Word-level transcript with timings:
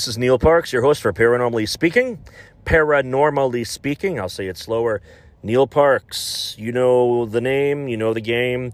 this 0.00 0.08
is 0.08 0.16
Neil 0.16 0.38
Parks, 0.38 0.72
your 0.72 0.80
host 0.80 1.02
for 1.02 1.12
Paranormally 1.12 1.68
Speaking. 1.68 2.18
Paranormally 2.64 3.66
Speaking, 3.66 4.18
I'll 4.18 4.30
say 4.30 4.46
it 4.46 4.56
slower. 4.56 5.02
Neil 5.42 5.66
Parks, 5.66 6.56
you 6.58 6.72
know 6.72 7.26
the 7.26 7.42
name, 7.42 7.86
you 7.86 7.98
know 7.98 8.14
the 8.14 8.22
game. 8.22 8.72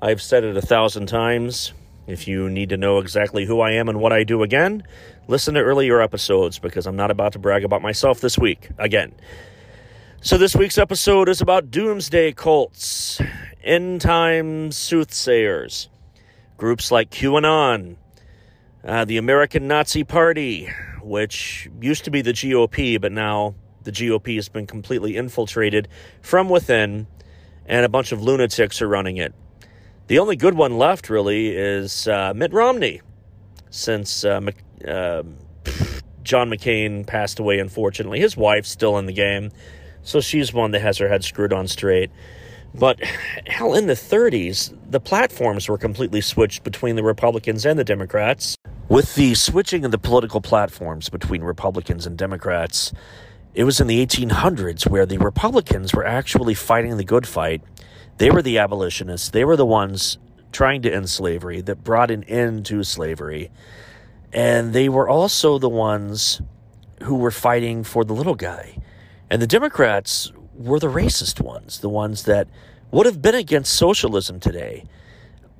I've 0.00 0.22
said 0.22 0.44
it 0.44 0.56
a 0.56 0.62
thousand 0.62 1.08
times. 1.08 1.74
If 2.06 2.26
you 2.26 2.48
need 2.48 2.70
to 2.70 2.78
know 2.78 3.00
exactly 3.00 3.44
who 3.44 3.60
I 3.60 3.72
am 3.72 3.90
and 3.90 4.00
what 4.00 4.14
I 4.14 4.24
do 4.24 4.42
again, 4.42 4.82
listen 5.28 5.52
to 5.56 5.60
earlier 5.60 6.00
episodes 6.00 6.58
because 6.58 6.86
I'm 6.86 6.96
not 6.96 7.10
about 7.10 7.34
to 7.34 7.38
brag 7.38 7.64
about 7.64 7.82
myself 7.82 8.22
this 8.22 8.38
week 8.38 8.70
again. 8.78 9.12
So, 10.22 10.38
this 10.38 10.56
week's 10.56 10.78
episode 10.78 11.28
is 11.28 11.42
about 11.42 11.70
doomsday 11.70 12.32
cults, 12.32 13.20
end 13.62 14.00
time 14.00 14.72
soothsayers, 14.72 15.90
groups 16.56 16.90
like 16.90 17.10
QAnon, 17.10 17.96
uh, 18.84 19.04
the 19.04 19.16
American 19.16 19.68
Nazi 19.68 20.04
Party, 20.04 20.70
which 21.02 21.68
used 21.80 22.04
to 22.04 22.10
be 22.10 22.22
the 22.22 22.32
GOP, 22.32 23.00
but 23.00 23.12
now 23.12 23.54
the 23.84 23.92
GOP 23.92 24.36
has 24.36 24.48
been 24.48 24.66
completely 24.66 25.16
infiltrated 25.16 25.88
from 26.20 26.48
within, 26.48 27.06
and 27.66 27.84
a 27.84 27.88
bunch 27.88 28.12
of 28.12 28.22
lunatics 28.22 28.82
are 28.82 28.88
running 28.88 29.16
it. 29.16 29.34
The 30.08 30.18
only 30.18 30.36
good 30.36 30.54
one 30.54 30.78
left, 30.78 31.10
really, 31.10 31.48
is 31.56 32.08
uh, 32.08 32.32
Mitt 32.34 32.52
Romney, 32.52 33.00
since 33.70 34.24
uh, 34.24 34.40
uh, 34.86 35.22
John 36.22 36.50
McCain 36.50 37.06
passed 37.06 37.38
away, 37.38 37.58
unfortunately. 37.58 38.20
His 38.20 38.36
wife's 38.36 38.68
still 38.68 38.98
in 38.98 39.06
the 39.06 39.12
game, 39.12 39.50
so 40.02 40.20
she's 40.20 40.52
one 40.52 40.72
that 40.72 40.80
has 40.80 40.98
her 40.98 41.08
head 41.08 41.24
screwed 41.24 41.52
on 41.52 41.68
straight. 41.68 42.10
But 42.74 43.00
hell, 43.46 43.74
in 43.74 43.86
the 43.86 43.94
30s, 43.94 44.76
the 44.90 45.00
platforms 45.00 45.68
were 45.68 45.78
completely 45.78 46.20
switched 46.20 46.64
between 46.64 46.96
the 46.96 47.02
Republicans 47.02 47.66
and 47.66 47.78
the 47.78 47.84
Democrats. 47.84 48.56
With 48.88 49.14
the 49.14 49.34
switching 49.34 49.84
of 49.84 49.90
the 49.90 49.98
political 49.98 50.40
platforms 50.40 51.08
between 51.08 51.42
Republicans 51.42 52.06
and 52.06 52.16
Democrats, 52.16 52.92
it 53.54 53.64
was 53.64 53.80
in 53.80 53.86
the 53.86 54.04
1800s 54.04 54.88
where 54.88 55.04
the 55.04 55.18
Republicans 55.18 55.94
were 55.94 56.06
actually 56.06 56.54
fighting 56.54 56.96
the 56.96 57.04
good 57.04 57.26
fight. 57.26 57.62
They 58.16 58.30
were 58.30 58.42
the 58.42 58.58
abolitionists, 58.58 59.30
they 59.30 59.44
were 59.44 59.56
the 59.56 59.66
ones 59.66 60.18
trying 60.52 60.82
to 60.82 60.94
end 60.94 61.08
slavery 61.08 61.60
that 61.62 61.84
brought 61.84 62.10
an 62.10 62.24
end 62.24 62.66
to 62.66 62.84
slavery. 62.84 63.50
And 64.32 64.72
they 64.72 64.88
were 64.88 65.08
also 65.08 65.58
the 65.58 65.68
ones 65.68 66.40
who 67.02 67.16
were 67.16 67.30
fighting 67.30 67.84
for 67.84 68.04
the 68.04 68.14
little 68.14 68.34
guy. 68.34 68.78
And 69.28 69.42
the 69.42 69.46
Democrats 69.46 70.32
were 70.54 70.78
the 70.78 70.88
racist 70.88 71.40
ones, 71.40 71.80
the 71.80 71.88
ones 71.88 72.24
that 72.24 72.48
would 72.92 73.06
have 73.06 73.20
been 73.20 73.34
against 73.34 73.72
socialism 73.72 74.38
today 74.38 74.84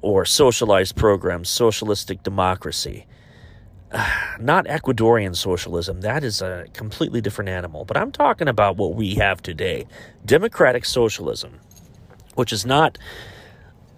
or 0.02 0.24
socialized 0.24 0.94
programs, 0.94 1.48
socialistic 1.48 2.22
democracy. 2.22 3.06
Not 4.40 4.66
Ecuadorian 4.66 5.34
socialism. 5.34 6.02
That 6.02 6.22
is 6.22 6.42
a 6.42 6.66
completely 6.72 7.20
different 7.20 7.48
animal. 7.48 7.84
But 7.84 7.96
I'm 7.96 8.12
talking 8.12 8.48
about 8.48 8.76
what 8.76 8.94
we 8.94 9.14
have 9.16 9.42
today 9.42 9.86
democratic 10.24 10.84
socialism, 10.84 11.58
which 12.34 12.52
is 12.52 12.64
not 12.64 12.98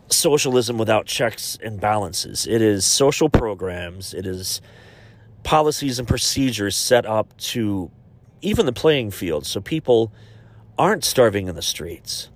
socialism 0.09 0.78
without 0.78 1.06
checks 1.06 1.59
and 1.62 1.81
balances. 1.81 2.47
It 2.47 2.62
is 2.62 2.84
social 2.84 3.28
programs, 3.28 4.15
it 4.15 4.27
is 4.27 4.61
policies 5.43 5.99
and 5.99 6.09
procedures 6.09 6.77
set 6.77 7.05
up 7.05 7.37
to 7.37 7.91
even 8.43 8.67
the 8.67 8.73
playing 8.73 9.11
field 9.11 9.47
so 9.47 9.61
people 9.61 10.12
aren't 10.78 11.05
starving 11.05 11.49
in 11.49 11.55
the 11.55 11.62
streets. 11.62 12.31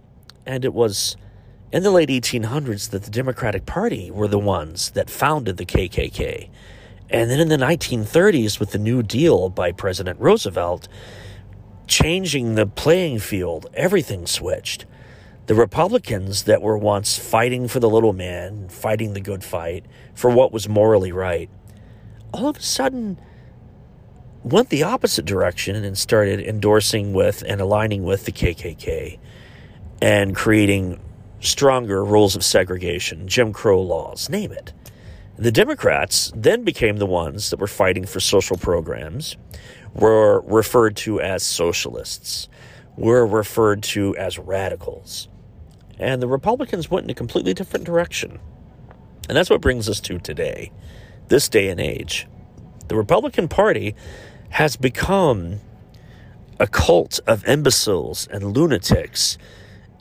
And 0.49 0.65
it 0.65 0.73
was 0.73 1.15
in 1.73 1.83
the 1.83 1.91
late 1.91 2.09
1800s 2.09 2.89
that 2.89 3.03
the 3.03 3.11
Democratic 3.11 3.67
Party 3.67 4.11
were 4.11 4.27
the 4.27 4.39
ones 4.39 4.93
that 4.93 5.11
founded 5.11 5.59
the 5.59 5.67
KKK. 5.67 6.49
And 7.11 7.31
then 7.31 7.39
in 7.39 7.49
the 7.49 7.59
1930s, 7.59 8.59
with 8.59 8.71
the 8.71 8.79
New 8.79 9.03
Deal 9.03 9.51
by 9.51 9.73
President 9.73 10.19
Roosevelt, 10.19 10.89
changing 11.87 12.55
the 12.55 12.65
playing 12.65 13.19
field, 13.19 13.67
everything 13.75 14.27
switched. 14.27 14.87
The 15.49 15.55
Republicans 15.55 16.45
that 16.45 16.63
were 16.63 16.79
once 16.79 17.19
fighting 17.19 17.69
for 17.69 17.79
the 17.79 17.91
little 17.91 18.15
man, 18.15 18.71
fighting 18.71 19.13
the 19.13 19.21
good 19.21 19.45
fight, 19.45 19.85
for 20.15 20.31
what 20.31 20.51
was 20.51 20.67
morally 20.67 21.13
right, 21.13 21.51
all 22.33 22.49
of 22.49 22.57
a 22.57 22.63
sudden 22.63 23.21
went 24.43 24.71
the 24.71 24.83
opposite 24.83 25.27
direction 25.27 25.77
and 25.77 25.99
started 25.99 26.41
endorsing 26.41 27.13
with 27.13 27.43
and 27.47 27.61
aligning 27.61 28.03
with 28.03 28.25
the 28.25 28.33
KKK 28.33 29.19
and 30.01 30.35
creating 30.35 31.01
stronger 31.41 32.05
rules 32.05 32.37
of 32.37 32.45
segregation, 32.45 33.29
Jim 33.29 33.53
Crow 33.53 33.81
laws, 33.81 34.29
name 34.29 34.53
it. 34.53 34.73
The 35.37 35.53
Democrats 35.53 36.33
then 36.35 36.65
became 36.65 36.97
the 36.97 37.07
ones 37.07 37.51
that 37.51 37.61
were 37.61 37.69
fighting 37.69 38.05
for 38.05 38.19
social 38.19 38.57
programs, 38.57 39.37
were 39.95 40.41
referred 40.41 40.97
to 40.97 41.21
as 41.21 41.45
socialists, 41.45 42.49
were 42.97 43.25
referred 43.25 43.83
to 43.85 44.17
as 44.17 44.39
radicals. 44.39 45.29
And 45.99 46.21
the 46.21 46.27
Republicans 46.29 46.91
went 46.91 47.05
in 47.05 47.11
a 47.11 47.15
completely 47.15 47.55
different 47.55 47.87
direction. 47.87 48.41
And 49.29 49.37
that's 49.37 49.51
what 49.51 49.61
brings 49.61 49.89
us 49.89 50.01
to 50.01 50.19
today, 50.19 50.73
this 51.29 51.49
day 51.49 51.69
and 51.69 51.81
age. 51.81 52.27
The 52.89 52.97
Republican 52.97 53.47
Party 53.47 53.95
has 54.51 54.77
become 54.77 55.61
a 56.59 56.67
cult 56.67 57.21
of 57.27 57.47
imbeciles 57.47 58.27
and 58.33 58.57
lunatics 58.57 59.39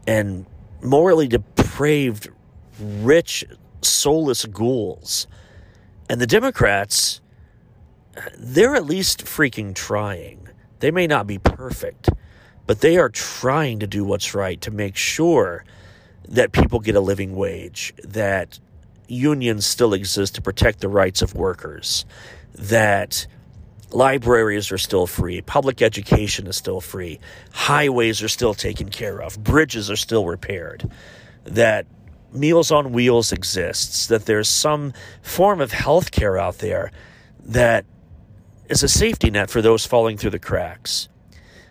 and 0.07 0.45
morally 0.81 1.27
depraved, 1.27 2.29
rich, 2.79 3.43
soulless 3.81 4.45
ghouls. 4.45 5.27
And 6.09 6.21
the 6.21 6.27
Democrats, 6.27 7.21
they're 8.37 8.75
at 8.75 8.85
least 8.85 9.25
freaking 9.25 9.75
trying. 9.75 10.47
They 10.79 10.91
may 10.91 11.05
not 11.05 11.27
be 11.27 11.37
perfect, 11.37 12.09
but 12.65 12.81
they 12.81 12.97
are 12.97 13.09
trying 13.09 13.79
to 13.79 13.87
do 13.87 14.03
what's 14.03 14.33
right 14.33 14.59
to 14.61 14.71
make 14.71 14.95
sure 14.95 15.65
that 16.27 16.51
people 16.51 16.79
get 16.79 16.95
a 16.95 17.01
living 17.01 17.35
wage, 17.35 17.93
that 18.03 18.59
unions 19.07 19.65
still 19.65 19.93
exist 19.93 20.35
to 20.35 20.41
protect 20.41 20.79
the 20.81 20.89
rights 20.89 21.21
of 21.21 21.33
workers, 21.33 22.05
that 22.53 23.27
Libraries 23.91 24.71
are 24.71 24.77
still 24.77 25.07
free. 25.07 25.41
Public 25.41 25.81
education 25.81 26.47
is 26.47 26.57
still 26.57 26.81
free. 26.81 27.19
Highways 27.53 28.21
are 28.21 28.27
still 28.27 28.53
taken 28.53 28.89
care 28.89 29.21
of. 29.21 29.41
Bridges 29.43 29.89
are 29.89 29.95
still 29.95 30.25
repaired. 30.25 30.89
That 31.45 31.85
Meals 32.33 32.71
on 32.71 32.91
Wheels 32.91 33.31
exists. 33.31 34.07
That 34.07 34.25
there's 34.25 34.49
some 34.49 34.93
form 35.21 35.61
of 35.61 35.71
health 35.71 36.11
care 36.11 36.37
out 36.37 36.57
there 36.57 36.91
that 37.45 37.85
is 38.69 38.83
a 38.83 38.89
safety 38.89 39.31
net 39.31 39.49
for 39.49 39.61
those 39.61 39.85
falling 39.85 40.17
through 40.17 40.31
the 40.31 40.39
cracks. 40.39 41.07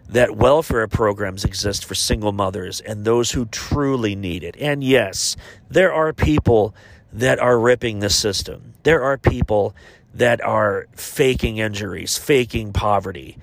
That 0.09 0.37
welfare 0.37 0.89
programs 0.89 1.45
exist 1.45 1.85
for 1.85 1.95
single 1.95 2.33
mothers 2.33 2.81
and 2.81 3.05
those 3.05 3.33
who 3.33 3.45
truly 3.47 4.15
need 4.15 4.43
it. 4.43 4.57
And 4.59 4.83
yes, 4.83 5.37
there 5.69 5.93
are 5.93 6.12
people 6.12 6.75
that 7.12 7.39
are 7.39 7.59
ripping 7.59 7.99
the 7.99 8.11
system. 8.11 8.75
There 8.85 9.03
are 9.03 9.19
people 9.19 9.75
that 10.17 10.43
are 10.43 10.87
faking 10.93 11.59
injuries, 11.59 12.17
faking 12.17 12.73
poverty, 12.73 13.37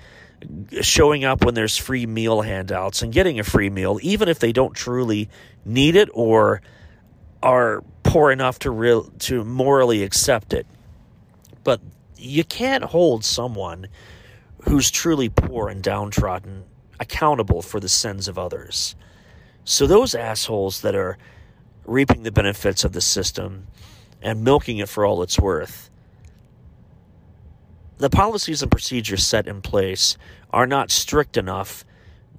showing 0.80 1.24
up 1.24 1.44
when 1.44 1.54
there's 1.54 1.76
free 1.76 2.04
meal 2.04 2.42
handouts 2.42 3.02
and 3.02 3.12
getting 3.12 3.38
a 3.38 3.44
free 3.44 3.70
meal, 3.70 3.98
even 4.02 4.28
if 4.28 4.40
they 4.40 4.52
don't 4.52 4.74
truly 4.74 5.28
need 5.64 5.94
it 5.94 6.08
or 6.12 6.62
are 7.42 7.84
poor 8.02 8.30
enough 8.32 8.58
to 8.58 8.70
real 8.70 9.04
to 9.20 9.44
morally 9.44 10.02
accept 10.02 10.52
it. 10.52 10.66
But 11.62 11.80
you 12.16 12.42
can't 12.42 12.84
hold 12.84 13.24
someone 13.24 13.86
who's 14.62 14.90
truly 14.90 15.28
poor 15.28 15.68
and 15.68 15.82
downtrodden 15.82 16.64
accountable 16.98 17.62
for 17.62 17.78
the 17.78 17.88
sins 17.88 18.26
of 18.26 18.38
others. 18.38 18.96
So 19.64 19.86
those 19.86 20.14
assholes 20.14 20.80
that 20.80 20.94
are 20.94 21.18
reaping 21.86 22.24
the 22.24 22.32
benefits 22.32 22.82
of 22.82 22.92
the 22.92 23.00
system 23.00 23.68
and 24.20 24.42
milking 24.42 24.78
it 24.78 24.88
for 24.88 25.04
all 25.06 25.22
it's 25.22 25.38
worth 25.38 25.90
the 27.98 28.10
policies 28.10 28.62
and 28.62 28.70
procedures 28.70 29.26
set 29.26 29.46
in 29.46 29.62
place 29.62 30.16
are 30.50 30.66
not 30.66 30.90
strict 30.90 31.36
enough 31.36 31.84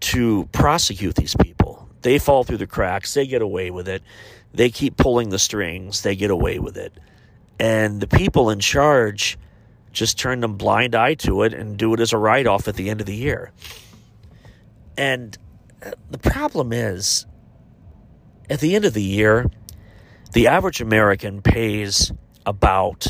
to 0.02 0.48
prosecute 0.52 1.16
these 1.16 1.36
people. 1.36 1.90
They 2.02 2.19
fall 2.19 2.44
through 2.44 2.57
the 2.57 2.68
cracks, 2.68 3.13
they 3.13 3.25
get 3.25 3.42
away 3.42 3.72
with 3.72 3.88
it. 3.88 4.04
They 4.54 4.69
keep 4.69 4.96
pulling 4.96 5.30
the 5.30 5.40
strings, 5.40 6.02
they 6.02 6.16
get 6.16 6.31
away 6.31 6.60
with 6.60 6.78
it. 6.78 6.94
And 7.60 8.00
the 8.00 8.07
people 8.07 8.50
in 8.50 8.60
charge 8.60 9.38
just 9.92 10.19
turn 10.19 10.44
a 10.44 10.48
blind 10.48 10.94
eye 10.94 11.16
to 11.16 11.44
it 11.44 11.54
and 11.54 11.78
do 11.78 11.94
it 11.94 12.00
as 12.00 12.13
a 12.13 12.18
write 12.18 12.48
off 12.48 12.68
at 12.68 12.75
the 12.75 12.90
end 12.90 13.00
of 13.00 13.07
the 13.07 13.16
year. 13.16 13.52
And 14.98 15.38
uh, 15.84 15.92
the 16.10 16.18
problem 16.18 16.72
is, 16.74 17.25
at 18.50 18.60
the 18.60 18.75
end 18.75 18.86
of 18.86 18.94
the 18.94 19.02
year, 19.02 19.50
the 20.34 20.48
average 20.48 20.81
American 20.81 21.42
pays 21.42 22.12
about 22.46 23.07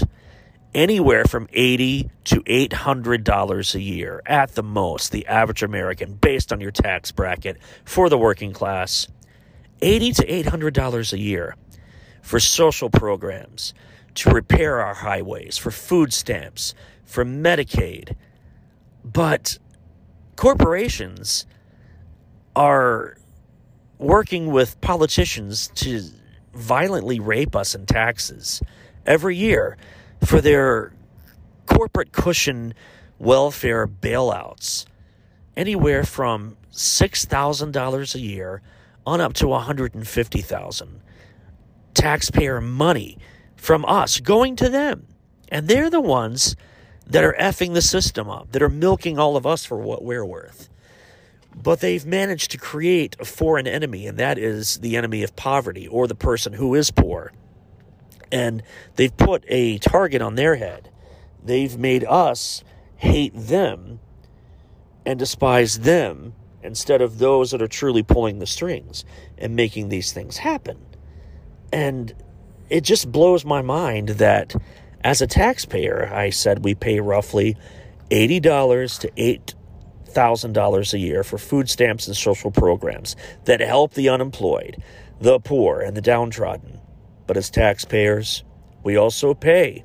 anywhere 0.75 1.25
from 1.25 1.48
80 1.54 2.12
to 2.25 2.44
800 2.45 3.24
dollars 3.24 3.74
a 3.74 3.81
year 3.81 4.22
at 4.25 4.54
the 4.54 4.62
most 4.63 5.12
the 5.12 5.25
average 5.25 5.63
american 5.63 6.13
based 6.16 6.51
on 6.51 6.60
your 6.60 6.72
tax 6.72 7.12
bracket 7.12 7.57
for 7.86 8.10
the 8.10 8.18
working 8.18 8.54
class 8.54 9.07
80 9.81 10.12
to 10.13 10.33
800 10.33 10.74
dollars 10.74 11.13
a 11.13 11.19
year 11.19 11.56
for 12.22 12.39
social 12.39 12.89
programs 12.89 13.74
to 14.16 14.31
repair 14.31 14.81
our 14.81 14.95
highways, 14.95 15.57
for 15.57 15.72
food 15.72 16.12
stamps, 16.13 16.74
for 17.04 17.24
Medicaid. 17.24 18.16
But 19.04 19.60
corporations 20.36 21.45
are 22.56 23.18
working 24.00 24.48
with 24.48 24.80
politicians 24.81 25.68
to 25.75 26.01
violently 26.54 27.19
rape 27.19 27.56
us 27.56 27.75
in 27.75 27.86
taxes 27.86 28.62
every 29.06 29.36
year 29.36 29.78
for 30.25 30.42
their 30.42 30.92
corporate 31.66 32.12
cushion 32.12 32.74
welfare 33.19 33.88
bailouts 33.88 34.86
anywhere 35.56 36.04
from 36.04 36.57
$6,000 36.72 38.16
a 38.16 38.19
year 38.19 38.62
on 39.06 39.22
up 39.22 39.33
to 39.33 39.48
150,000 39.48 41.01
taxpayer 41.94 42.60
money 42.60 43.18
from 43.56 43.86
us 43.86 44.19
going 44.19 44.56
to 44.57 44.69
them. 44.69 45.07
And 45.50 45.68
they're 45.68 45.89
the 45.89 46.01
ones 46.01 46.56
that 47.07 47.24
are 47.24 47.36
effing 47.39 47.74
the 47.74 47.81
system 47.81 48.30
up 48.30 48.51
that 48.51 48.62
are 48.62 48.69
milking 48.69 49.19
all 49.19 49.38
of 49.38 49.45
us 49.45 49.63
for 49.63 49.78
what 49.78 50.04
we're 50.04 50.25
worth. 50.25 50.69
But 51.56 51.80
they've 51.80 52.06
managed 52.06 52.51
to 52.51 52.57
create 52.57 53.16
a 53.19 53.25
foreign 53.25 53.68
enemy 53.68 54.07
and 54.07 54.18
that 54.18 54.38
is 54.38 54.80
the 54.80 54.98
enemy 54.98 55.24
of 55.24 55.36
poverty 55.36 55.88
or 55.88 56.07
the 56.07 56.16
person 56.16 56.54
who 56.54 56.75
is 56.75 56.92
poor 56.92 57.31
and 58.35 58.61
they've 58.95 59.15
put 59.15 59.45
a 59.47 59.77
target 59.77 60.21
on 60.21 60.35
their 60.35 60.55
head 60.55 60.89
they've 61.45 61.77
made 61.77 62.03
us 62.03 62.63
hate 62.97 63.33
them 63.35 63.99
and 65.05 65.19
despise 65.19 65.79
them 65.79 66.33
instead 66.63 67.01
of 67.01 67.19
those 67.19 67.51
that 67.51 67.61
are 67.61 67.67
truly 67.67 68.01
pulling 68.01 68.39
the 68.39 68.47
strings 68.47 69.05
and 69.37 69.55
making 69.55 69.89
these 69.89 70.11
things 70.11 70.37
happen. 70.37 70.77
And 71.71 72.13
it 72.69 72.81
just 72.81 73.11
blows 73.11 73.45
my 73.45 73.61
mind 73.61 74.09
that 74.09 74.55
as 75.01 75.21
a 75.21 75.27
taxpayer, 75.27 76.11
I 76.11 76.31
said 76.31 76.65
we 76.65 76.73
pay 76.73 76.99
roughly 76.99 77.55
$80 78.09 78.99
to 79.01 79.11
$8,000 80.11 80.93
a 80.93 80.99
year 80.99 81.23
for 81.23 81.37
food 81.37 81.69
stamps 81.69 82.07
and 82.07 82.17
social 82.17 82.49
programs 82.49 83.15
that 83.43 83.59
help 83.59 83.93
the 83.93 84.09
unemployed, 84.09 84.81
the 85.21 85.39
poor, 85.39 85.81
and 85.81 85.95
the 85.95 86.01
downtrodden. 86.01 86.79
But 87.27 87.38
as 87.38 87.50
taxpayers, 87.50 88.44
we 88.83 88.95
also 88.95 89.33
pay 89.33 89.83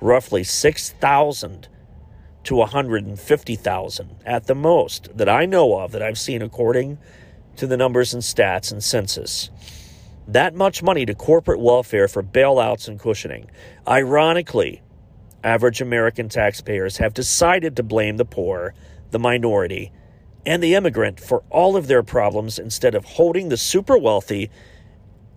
roughly 0.00 0.44
6000 0.44 1.68
to 2.44 2.56
150,000 2.56 4.16
at 4.26 4.46
the 4.46 4.54
most 4.54 5.16
that 5.16 5.28
I 5.28 5.46
know 5.46 5.78
of 5.78 5.92
that 5.92 6.02
I've 6.02 6.18
seen 6.18 6.42
according 6.42 6.98
to 7.56 7.66
the 7.66 7.76
numbers 7.76 8.12
and 8.12 8.22
stats 8.22 8.70
and 8.70 8.82
census. 8.82 9.50
That 10.26 10.54
much 10.54 10.82
money 10.82 11.06
to 11.06 11.14
corporate 11.14 11.60
welfare 11.60 12.08
for 12.08 12.22
bailouts 12.22 12.88
and 12.88 12.98
cushioning. 12.98 13.50
Ironically, 13.86 14.82
average 15.42 15.80
American 15.80 16.28
taxpayers 16.28 16.96
have 16.98 17.14
decided 17.14 17.76
to 17.76 17.82
blame 17.82 18.16
the 18.16 18.24
poor, 18.24 18.74
the 19.10 19.18
minority, 19.18 19.92
and 20.46 20.62
the 20.62 20.74
immigrant 20.74 21.20
for 21.20 21.42
all 21.50 21.76
of 21.76 21.86
their 21.86 22.02
problems 22.02 22.58
instead 22.58 22.94
of 22.94 23.04
holding 23.04 23.48
the 23.48 23.56
super 23.56 23.96
wealthy 23.96 24.50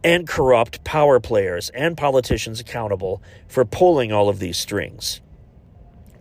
and 0.04 0.28
corrupt 0.28 0.84
power 0.84 1.20
players 1.20 1.70
and 1.70 1.98
politicians 1.98 2.60
accountable 2.60 3.22
for 3.48 3.66
pulling 3.66 4.12
all 4.12 4.30
of 4.30 4.40
these 4.40 4.58
strings. 4.58 5.22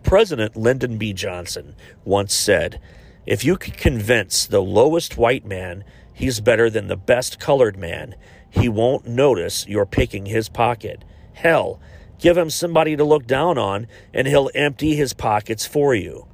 President 0.03 0.55
Lyndon 0.55 0.97
B. 0.97 1.13
Johnson 1.13 1.75
once 2.05 2.33
said, 2.33 2.79
If 3.25 3.43
you 3.43 3.57
can 3.57 3.73
convince 3.73 4.45
the 4.45 4.61
lowest 4.61 5.17
white 5.17 5.45
man 5.45 5.83
he's 6.13 6.39
better 6.39 6.69
than 6.69 6.87
the 6.87 6.97
best 6.97 7.39
colored 7.39 7.77
man, 7.77 8.15
he 8.49 8.69
won't 8.69 9.05
notice 9.05 9.67
you're 9.67 9.85
picking 9.85 10.25
his 10.25 10.49
pocket. 10.49 11.03
Hell, 11.33 11.79
give 12.19 12.37
him 12.37 12.49
somebody 12.49 12.95
to 12.95 13.03
look 13.03 13.27
down 13.27 13.57
on, 13.57 13.87
and 14.13 14.27
he'll 14.27 14.49
empty 14.55 14.95
his 14.95 15.13
pockets 15.13 15.65
for 15.65 15.93
you. 15.93 16.25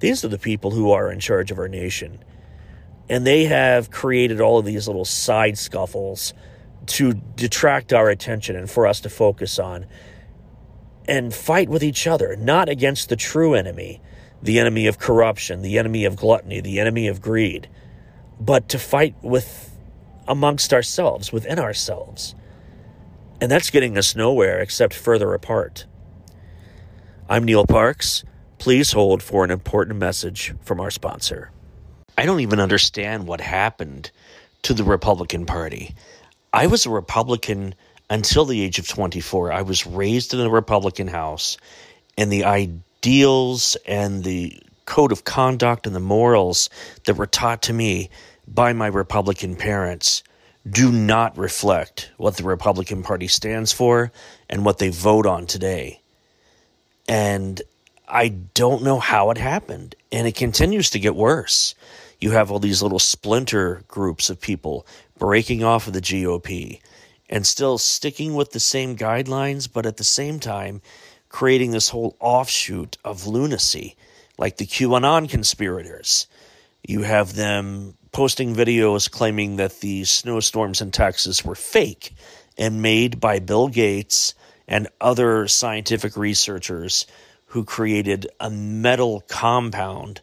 These 0.00 0.24
are 0.24 0.28
the 0.28 0.38
people 0.38 0.72
who 0.72 0.90
are 0.90 1.10
in 1.10 1.20
charge 1.20 1.50
of 1.50 1.58
our 1.58 1.68
nation. 1.68 2.18
And 3.08 3.26
they 3.26 3.44
have 3.44 3.90
created 3.90 4.40
all 4.40 4.58
of 4.58 4.64
these 4.64 4.86
little 4.86 5.04
side 5.04 5.56
scuffles 5.56 6.34
to 6.86 7.14
detract 7.14 7.92
our 7.92 8.08
attention 8.08 8.56
and 8.56 8.70
for 8.70 8.86
us 8.86 9.00
to 9.00 9.08
focus 9.08 9.58
on 9.58 9.86
and 11.06 11.34
fight 11.34 11.68
with 11.68 11.82
each 11.82 12.06
other, 12.06 12.36
not 12.36 12.68
against 12.68 13.08
the 13.08 13.16
true 13.16 13.54
enemy, 13.54 14.00
the 14.42 14.58
enemy 14.58 14.86
of 14.86 14.98
corruption, 14.98 15.62
the 15.62 15.78
enemy 15.78 16.04
of 16.04 16.16
gluttony, 16.16 16.60
the 16.60 16.80
enemy 16.80 17.08
of 17.08 17.20
greed, 17.20 17.68
but 18.40 18.68
to 18.70 18.78
fight 18.78 19.14
with 19.22 19.70
amongst 20.26 20.72
ourselves, 20.72 21.32
within 21.32 21.58
ourselves. 21.58 22.34
And 23.40 23.50
that's 23.50 23.70
getting 23.70 23.98
us 23.98 24.16
nowhere 24.16 24.60
except 24.60 24.94
further 24.94 25.34
apart. 25.34 25.86
I'm 27.28 27.44
Neil 27.44 27.66
Parks. 27.66 28.24
Please 28.58 28.92
hold 28.92 29.22
for 29.22 29.44
an 29.44 29.50
important 29.50 29.98
message 29.98 30.54
from 30.62 30.80
our 30.80 30.90
sponsor. 30.90 31.50
I 32.16 32.26
don't 32.26 32.40
even 32.40 32.60
understand 32.60 33.26
what 33.26 33.40
happened 33.40 34.10
to 34.62 34.72
the 34.72 34.84
Republican 34.84 35.44
Party. 35.46 35.94
I 36.54 36.68
was 36.68 36.86
a 36.86 36.90
Republican 36.90 37.74
until 38.08 38.44
the 38.44 38.62
age 38.62 38.78
of 38.78 38.86
24. 38.86 39.50
I 39.50 39.62
was 39.62 39.88
raised 39.88 40.34
in 40.34 40.38
a 40.38 40.48
Republican 40.48 41.08
house, 41.08 41.56
and 42.16 42.30
the 42.30 42.44
ideals 42.44 43.76
and 43.86 44.22
the 44.22 44.62
code 44.86 45.10
of 45.10 45.24
conduct 45.24 45.84
and 45.84 45.96
the 45.96 46.00
morals 46.00 46.70
that 47.06 47.16
were 47.16 47.26
taught 47.26 47.62
to 47.62 47.72
me 47.72 48.08
by 48.46 48.72
my 48.72 48.86
Republican 48.86 49.56
parents 49.56 50.22
do 50.70 50.92
not 50.92 51.36
reflect 51.36 52.12
what 52.18 52.36
the 52.36 52.44
Republican 52.44 53.02
Party 53.02 53.26
stands 53.26 53.72
for 53.72 54.12
and 54.48 54.64
what 54.64 54.78
they 54.78 54.90
vote 54.90 55.26
on 55.26 55.46
today. 55.46 56.00
And 57.08 57.60
I 58.06 58.28
don't 58.28 58.84
know 58.84 59.00
how 59.00 59.30
it 59.30 59.38
happened. 59.38 59.96
And 60.12 60.28
it 60.28 60.36
continues 60.36 60.90
to 60.90 61.00
get 61.00 61.16
worse. 61.16 61.74
You 62.20 62.30
have 62.30 62.52
all 62.52 62.60
these 62.60 62.80
little 62.80 63.00
splinter 63.00 63.82
groups 63.88 64.30
of 64.30 64.40
people 64.40 64.86
breaking 65.18 65.62
off 65.62 65.86
of 65.86 65.92
the 65.92 66.00
GOP 66.00 66.80
and 67.28 67.46
still 67.46 67.78
sticking 67.78 68.34
with 68.34 68.52
the 68.52 68.60
same 68.60 68.96
guidelines, 68.96 69.68
but 69.72 69.86
at 69.86 69.96
the 69.96 70.04
same 70.04 70.38
time 70.40 70.80
creating 71.28 71.72
this 71.72 71.88
whole 71.88 72.16
offshoot 72.20 72.96
of 73.04 73.26
lunacy, 73.26 73.96
like 74.38 74.56
the 74.56 74.66
QAnon 74.66 75.28
conspirators. 75.28 76.28
You 76.86 77.02
have 77.02 77.34
them 77.34 77.94
posting 78.12 78.54
videos 78.54 79.10
claiming 79.10 79.56
that 79.56 79.80
the 79.80 80.04
snowstorms 80.04 80.80
in 80.80 80.92
Texas 80.92 81.44
were 81.44 81.56
fake 81.56 82.14
and 82.56 82.82
made 82.82 83.18
by 83.18 83.40
Bill 83.40 83.66
Gates 83.66 84.34
and 84.68 84.86
other 85.00 85.48
scientific 85.48 86.16
researchers 86.16 87.06
who 87.46 87.64
created 87.64 88.28
a 88.38 88.50
metal 88.50 89.24
compound 89.28 90.20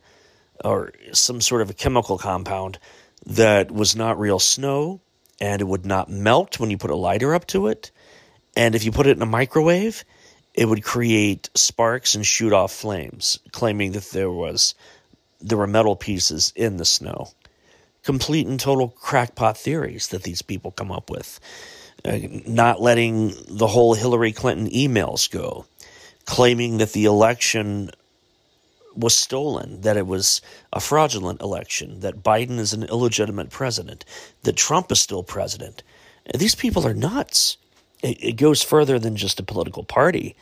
or 0.63 0.93
some 1.11 1.41
sort 1.41 1.61
of 1.61 1.69
a 1.69 1.73
chemical 1.73 2.17
compound 2.17 2.79
that 3.25 3.71
was 3.71 3.95
not 3.95 4.19
real 4.19 4.39
snow 4.39 5.01
and 5.39 5.61
it 5.61 5.65
would 5.65 5.85
not 5.85 6.09
melt 6.09 6.59
when 6.59 6.69
you 6.69 6.77
put 6.77 6.91
a 6.91 6.95
lighter 6.95 7.33
up 7.33 7.47
to 7.47 7.67
it. 7.67 7.91
And 8.55 8.75
if 8.75 8.83
you 8.83 8.91
put 8.91 9.07
it 9.07 9.17
in 9.17 9.23
a 9.23 9.27
microwave, 9.27 10.03
it 10.53 10.65
would 10.65 10.83
create 10.83 11.49
sparks 11.55 12.15
and 12.15 12.25
shoot 12.25 12.53
off 12.53 12.71
flames, 12.71 13.39
claiming 13.51 13.93
that 13.93 14.09
there 14.11 14.31
was 14.31 14.75
there 15.39 15.57
were 15.57 15.67
metal 15.67 15.95
pieces 15.95 16.53
in 16.55 16.77
the 16.77 16.85
snow. 16.85 17.31
Complete 18.03 18.47
and 18.47 18.59
total 18.59 18.89
crackpot 18.89 19.57
theories 19.57 20.09
that 20.09 20.23
these 20.23 20.41
people 20.41 20.71
come 20.71 20.91
up 20.91 21.09
with. 21.09 21.39
Uh, 22.03 22.19
not 22.47 22.81
letting 22.81 23.33
the 23.47 23.67
whole 23.67 23.93
Hillary 23.93 24.31
Clinton 24.31 24.69
emails 24.69 25.29
go, 25.29 25.65
claiming 26.25 26.77
that 26.77 26.93
the 26.93 27.05
election 27.05 27.91
was 28.95 29.15
stolen, 29.15 29.81
that 29.81 29.97
it 29.97 30.07
was 30.07 30.41
a 30.73 30.79
fraudulent 30.79 31.41
election, 31.41 32.01
that 32.01 32.23
Biden 32.23 32.59
is 32.59 32.73
an 32.73 32.83
illegitimate 32.83 33.49
president, 33.49 34.05
that 34.43 34.55
Trump 34.55 34.91
is 34.91 34.99
still 34.99 35.23
president. 35.23 35.83
These 36.35 36.55
people 36.55 36.85
are 36.85 36.93
nuts. 36.93 37.57
It, 38.01 38.23
it 38.23 38.31
goes 38.33 38.61
further 38.61 38.99
than 38.99 39.15
just 39.15 39.39
a 39.39 39.43
political 39.43 39.83
party. 39.83 40.35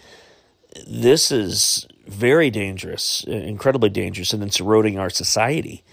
This 0.87 1.31
is 1.31 1.87
very 2.07 2.49
dangerous, 2.49 3.23
incredibly 3.25 3.89
dangerous, 3.89 4.33
and 4.33 4.43
it's 4.43 4.59
eroding 4.59 4.97
our 4.97 5.09
society. 5.09 5.83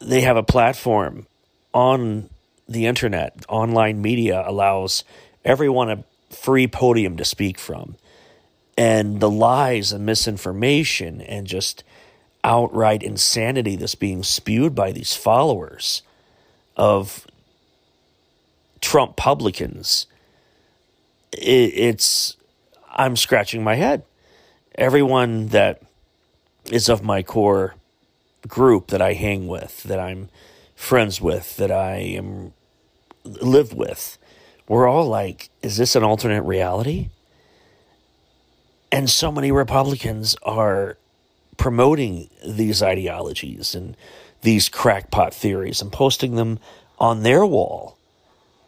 They 0.00 0.22
have 0.22 0.36
a 0.36 0.42
platform 0.42 1.26
on 1.72 2.28
the 2.68 2.86
internet, 2.86 3.44
online 3.48 4.00
media 4.00 4.42
allows 4.46 5.04
everyone 5.44 5.90
a 5.90 6.04
free 6.30 6.66
podium 6.66 7.16
to 7.16 7.24
speak 7.24 7.58
from 7.58 7.96
and 8.82 9.20
the 9.20 9.30
lies 9.30 9.92
and 9.92 10.04
misinformation 10.04 11.20
and 11.20 11.46
just 11.46 11.84
outright 12.42 13.00
insanity 13.00 13.76
that's 13.76 13.94
being 13.94 14.24
spewed 14.24 14.74
by 14.74 14.90
these 14.90 15.14
followers 15.14 16.02
of 16.76 17.24
Trump 18.80 19.14
publicans, 19.14 20.08
it's 21.30 22.36
I'm 22.90 23.14
scratching 23.14 23.62
my 23.62 23.76
head. 23.76 24.02
Everyone 24.74 25.46
that 25.48 25.80
is 26.68 26.88
of 26.88 27.04
my 27.04 27.22
core 27.22 27.76
group 28.48 28.88
that 28.88 29.00
I 29.00 29.12
hang 29.12 29.46
with, 29.46 29.84
that 29.84 30.00
I'm 30.00 30.28
friends 30.74 31.20
with, 31.20 31.56
that 31.56 31.70
I 31.70 31.98
am 31.98 32.52
live 33.22 33.72
with, 33.72 34.18
we're 34.66 34.88
all 34.88 35.06
like, 35.06 35.50
is 35.62 35.76
this 35.76 35.94
an 35.94 36.02
alternate 36.02 36.42
reality? 36.42 37.10
And 38.92 39.08
so 39.08 39.32
many 39.32 39.50
Republicans 39.50 40.36
are 40.42 40.98
promoting 41.56 42.28
these 42.46 42.82
ideologies 42.82 43.74
and 43.74 43.96
these 44.42 44.68
crackpot 44.68 45.32
theories 45.32 45.80
and 45.80 45.90
posting 45.90 46.34
them 46.34 46.58
on 46.98 47.22
their 47.22 47.46
wall. 47.46 47.96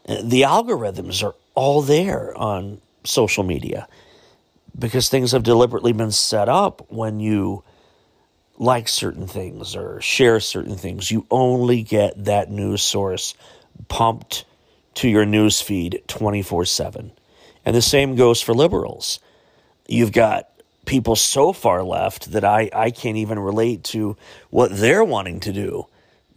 The 0.07 0.43
algorithms 0.43 1.23
are 1.23 1.35
all 1.55 1.83
there 1.83 2.37
on 2.37 2.81
social 3.05 3.45
media 3.45 3.87
because 4.79 5.09
things 5.09 5.33
have 5.33 5.43
deliberately 5.43 5.93
been 5.93 6.11
set 6.11 6.49
up 6.49 6.91
when 6.91 7.21
you 7.21 7.63
like 8.57 8.89
certain 8.89 9.27
things 9.27 9.77
or 9.77 10.01
share 10.01 10.41
certain 10.41 10.77
things. 10.77 11.11
You 11.11 11.27
only 11.31 11.83
get 11.83 12.25
that 12.25 12.51
news 12.51 12.83
source 12.83 13.35
pumped 13.89 14.47
to 14.95 15.09
your 15.09 15.27
news 15.27 15.61
feed 15.61 16.03
24 16.07 16.65
7. 16.65 17.13
And 17.67 17.77
the 17.77 17.83
same 17.83 18.15
goes 18.17 18.41
for 18.41 18.55
liberals. 18.55 19.21
You've 19.87 20.13
got 20.13 20.49
people 20.87 21.17
so 21.17 21.53
far 21.53 21.83
left 21.83 22.33
that 22.33 22.45
I, 22.45 22.71
I 22.73 22.91
can't 22.91 23.17
even 23.17 23.39
relate 23.39 23.85
to 23.85 24.17
what 24.51 24.77
they're 24.77 25.05
wanting 25.05 25.41
to 25.41 25.53
do 25.53 25.87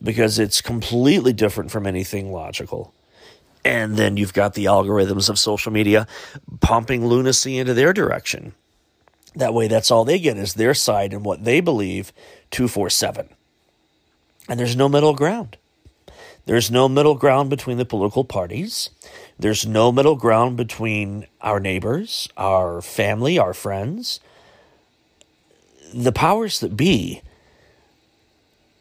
because 0.01 0.39
it's 0.39 0.61
completely 0.61 1.33
different 1.33 1.71
from 1.71 1.87
anything 1.87 2.31
logical. 2.31 2.93
And 3.65 3.97
then 3.97 4.15
you've 4.15 4.33
got 4.33 4.53
the 4.53 4.65
algorithms 4.65 5.29
of 5.29 5.39
social 5.39 5.71
media 5.71 6.07
pumping 6.61 7.05
lunacy 7.05 7.57
into 7.57 7.73
their 7.73 7.93
direction. 7.93 8.53
That 9.35 9.53
way, 9.53 9.67
that's 9.67 9.91
all 9.91 10.05
they 10.05 10.19
get 10.19 10.37
is 10.37 10.53
their 10.53 10.73
side 10.73 11.13
and 11.13 11.25
what 11.25 11.43
they 11.43 11.59
believe 11.59 12.13
247. 12.51 13.29
And 14.47 14.59
there's 14.59 14.75
no 14.75 14.87
middle 14.87 15.13
ground. 15.13 15.57
There's 16.47 16.71
no 16.71 16.87
middle 16.87 17.15
ground 17.15 17.49
between 17.49 17.77
the 17.77 17.83
political 17.83 18.23
parties. 18.23 18.89
There's 19.37 19.67
no 19.67 19.91
middle 19.91 20.15
ground 20.15 20.55
between 20.55 21.27
our 21.41 21.59
neighbors, 21.59 22.29
our 22.37 22.81
family, 22.81 23.37
our 23.37 23.53
friends. 23.53 24.21
The 25.93 26.13
powers 26.13 26.61
that 26.61 26.77
be 26.77 27.21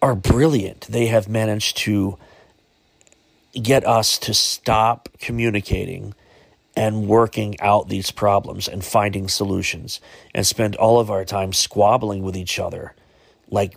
are 0.00 0.14
brilliant. 0.14 0.82
They 0.82 1.06
have 1.06 1.28
managed 1.28 1.76
to 1.78 2.16
get 3.60 3.84
us 3.84 4.16
to 4.18 4.32
stop 4.32 5.08
communicating 5.18 6.14
and 6.76 7.08
working 7.08 7.58
out 7.60 7.88
these 7.88 8.12
problems 8.12 8.68
and 8.68 8.84
finding 8.84 9.26
solutions 9.26 10.00
and 10.32 10.46
spend 10.46 10.76
all 10.76 11.00
of 11.00 11.10
our 11.10 11.24
time 11.24 11.52
squabbling 11.52 12.22
with 12.22 12.36
each 12.36 12.60
other 12.60 12.94
like 13.50 13.74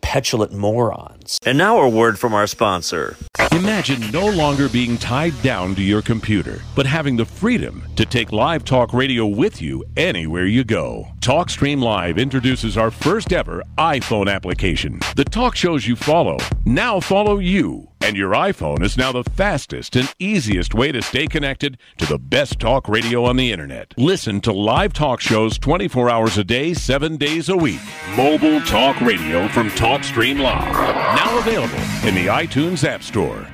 petulant 0.00 0.52
morons. 0.52 1.19
And 1.44 1.58
now 1.58 1.78
a 1.78 1.88
word 1.88 2.18
from 2.18 2.34
our 2.34 2.46
sponsor. 2.46 3.16
Imagine 3.52 4.10
no 4.10 4.26
longer 4.28 4.68
being 4.68 4.96
tied 4.96 5.40
down 5.42 5.74
to 5.74 5.82
your 5.82 6.02
computer, 6.02 6.62
but 6.74 6.86
having 6.86 7.16
the 7.16 7.24
freedom 7.24 7.86
to 7.96 8.06
take 8.06 8.32
live 8.32 8.64
talk 8.64 8.92
radio 8.92 9.26
with 9.26 9.60
you 9.60 9.84
anywhere 9.96 10.46
you 10.46 10.64
go. 10.64 11.06
TalkStream 11.20 11.82
Live 11.82 12.18
introduces 12.18 12.76
our 12.76 12.90
first 12.90 13.32
ever 13.32 13.62
iPhone 13.78 14.32
application. 14.32 15.00
The 15.16 15.24
talk 15.24 15.56
shows 15.56 15.86
you 15.86 15.96
follow 15.96 16.38
now 16.64 17.00
follow 17.00 17.38
you. 17.38 17.88
And 18.00 18.16
your 18.16 18.30
iPhone 18.32 18.82
is 18.82 18.96
now 18.96 19.12
the 19.12 19.24
fastest 19.24 19.94
and 19.94 20.12
easiest 20.18 20.74
way 20.74 20.90
to 20.90 21.02
stay 21.02 21.26
connected 21.26 21.78
to 21.98 22.06
the 22.06 22.18
best 22.18 22.58
talk 22.58 22.88
radio 22.88 23.24
on 23.24 23.36
the 23.36 23.52
internet. 23.52 23.92
Listen 23.98 24.40
to 24.42 24.52
live 24.52 24.92
talk 24.92 25.20
shows 25.20 25.58
24 25.58 26.08
hours 26.08 26.38
a 26.38 26.44
day, 26.44 26.72
7 26.72 27.16
days 27.16 27.48
a 27.48 27.56
week. 27.56 27.80
Mobile 28.16 28.60
talk 28.62 29.00
radio 29.00 29.48
from 29.48 29.68
TalkStream 29.70 30.40
Live. 30.40 31.19
Now 31.20 31.36
available 31.38 31.76
in 32.08 32.14
the 32.14 32.28
iTunes 32.28 32.82
App 32.82 33.02
Store. 33.02 33.46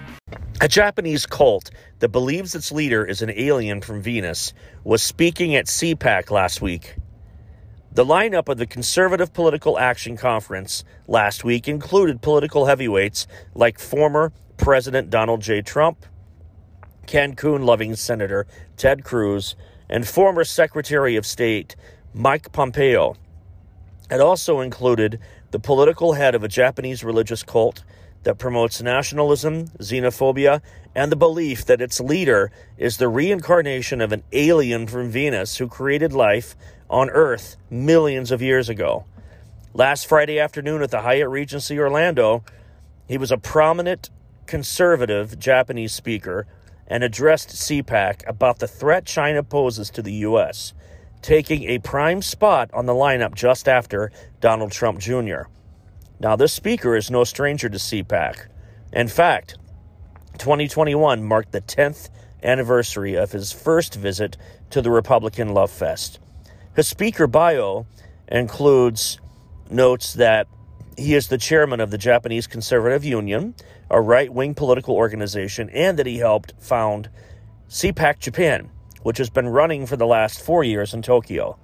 A 0.60 0.68
Japanese 0.68 1.26
cult 1.26 1.72
that 1.98 2.10
believes 2.10 2.54
its 2.54 2.70
leader 2.70 3.04
is 3.04 3.22
an 3.22 3.32
alien 3.34 3.80
from 3.80 4.00
Venus 4.00 4.52
was 4.84 5.02
speaking 5.02 5.56
at 5.56 5.66
CPAC 5.66 6.30
last 6.30 6.62
week. 6.62 6.94
The 7.90 8.04
lineup 8.04 8.48
of 8.48 8.58
the 8.58 8.68
Conservative 8.68 9.32
Political 9.32 9.80
Action 9.80 10.16
Conference 10.16 10.84
last 11.08 11.42
week 11.42 11.66
included 11.66 12.22
political 12.22 12.66
heavyweights 12.66 13.26
like 13.52 13.80
former 13.80 14.32
President 14.58 15.10
Donald 15.10 15.42
J. 15.42 15.60
Trump, 15.60 16.06
Cancun 17.08 17.64
loving 17.64 17.96
Senator 17.96 18.46
Ted 18.76 19.02
Cruz, 19.02 19.56
and 19.90 20.06
former 20.06 20.44
Secretary 20.44 21.16
of 21.16 21.26
State 21.26 21.74
Mike 22.14 22.52
Pompeo. 22.52 23.16
It 24.08 24.20
also 24.20 24.60
included 24.60 25.18
the 25.56 25.60
political 25.60 26.12
head 26.12 26.34
of 26.34 26.44
a 26.44 26.48
Japanese 26.48 27.02
religious 27.02 27.42
cult 27.42 27.82
that 28.24 28.36
promotes 28.36 28.82
nationalism, 28.82 29.68
xenophobia, 29.78 30.60
and 30.94 31.10
the 31.10 31.16
belief 31.16 31.64
that 31.64 31.80
its 31.80 31.98
leader 31.98 32.50
is 32.76 32.98
the 32.98 33.08
reincarnation 33.08 34.02
of 34.02 34.12
an 34.12 34.22
alien 34.32 34.86
from 34.86 35.08
Venus 35.08 35.56
who 35.56 35.66
created 35.66 36.12
life 36.12 36.54
on 36.90 37.08
Earth 37.08 37.56
millions 37.70 38.30
of 38.30 38.42
years 38.42 38.68
ago. 38.68 39.06
Last 39.72 40.06
Friday 40.06 40.38
afternoon 40.38 40.82
at 40.82 40.90
the 40.90 41.00
Hyatt 41.00 41.30
Regency 41.30 41.80
Orlando, 41.80 42.44
he 43.08 43.16
was 43.16 43.32
a 43.32 43.38
prominent 43.38 44.10
conservative 44.44 45.38
Japanese 45.38 45.94
speaker 45.94 46.46
and 46.86 47.02
addressed 47.02 47.48
CPAC 47.48 48.28
about 48.28 48.58
the 48.58 48.68
threat 48.68 49.06
China 49.06 49.42
poses 49.42 49.88
to 49.88 50.02
the 50.02 50.12
U.S., 50.12 50.74
taking 51.26 51.64
a 51.64 51.76
prime 51.80 52.22
spot 52.22 52.70
on 52.72 52.86
the 52.86 52.92
lineup 52.92 53.34
just 53.34 53.66
after 53.66 54.12
Donald 54.40 54.70
Trump 54.70 55.00
Jr. 55.00 55.42
Now, 56.20 56.36
this 56.36 56.52
speaker 56.52 56.94
is 56.94 57.10
no 57.10 57.24
stranger 57.24 57.68
to 57.68 57.78
CPAC. 57.78 58.46
In 58.92 59.08
fact, 59.08 59.58
2021 60.38 61.24
marked 61.24 61.50
the 61.50 61.60
10th 61.60 62.10
anniversary 62.44 63.16
of 63.16 63.32
his 63.32 63.50
first 63.50 63.96
visit 63.96 64.36
to 64.70 64.80
the 64.80 64.92
Republican 64.92 65.48
Love 65.52 65.72
Fest. 65.72 66.20
His 66.76 66.86
speaker 66.86 67.26
bio 67.26 67.88
includes 68.28 69.18
notes 69.68 70.12
that 70.12 70.46
he 70.96 71.14
is 71.14 71.26
the 71.26 71.38
chairman 71.38 71.80
of 71.80 71.90
the 71.90 71.98
Japanese 71.98 72.46
Conservative 72.46 73.04
Union, 73.04 73.56
a 73.90 74.00
right 74.00 74.32
wing 74.32 74.54
political 74.54 74.94
organization, 74.94 75.70
and 75.70 75.98
that 75.98 76.06
he 76.06 76.18
helped 76.18 76.54
found 76.60 77.10
CPAC 77.68 78.20
Japan, 78.20 78.70
which 79.06 79.18
has 79.18 79.30
been 79.30 79.48
running 79.48 79.86
for 79.86 79.96
the 79.96 80.04
last 80.04 80.44
four 80.44 80.64
years 80.64 80.92
in 80.92 81.00
Tokyo. 81.00 81.56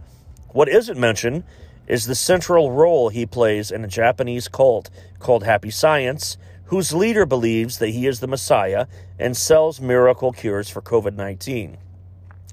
What 0.50 0.68
isn't 0.68 0.96
mentioned 0.96 1.42
is 1.88 2.06
the 2.06 2.14
central 2.14 2.70
role 2.70 3.08
he 3.08 3.26
plays 3.26 3.72
in 3.72 3.82
a 3.82 3.88
Japanese 3.88 4.46
cult 4.46 4.90
called 5.18 5.42
Happy 5.42 5.68
Science, 5.68 6.36
whose 6.66 6.92
leader 6.92 7.26
believes 7.26 7.78
that 7.78 7.88
he 7.88 8.06
is 8.06 8.20
the 8.20 8.28
Messiah 8.28 8.86
and 9.18 9.36
sells 9.36 9.80
miracle 9.80 10.30
cures 10.30 10.70
for 10.70 10.80
COVID 10.82 11.16
19. 11.16 11.78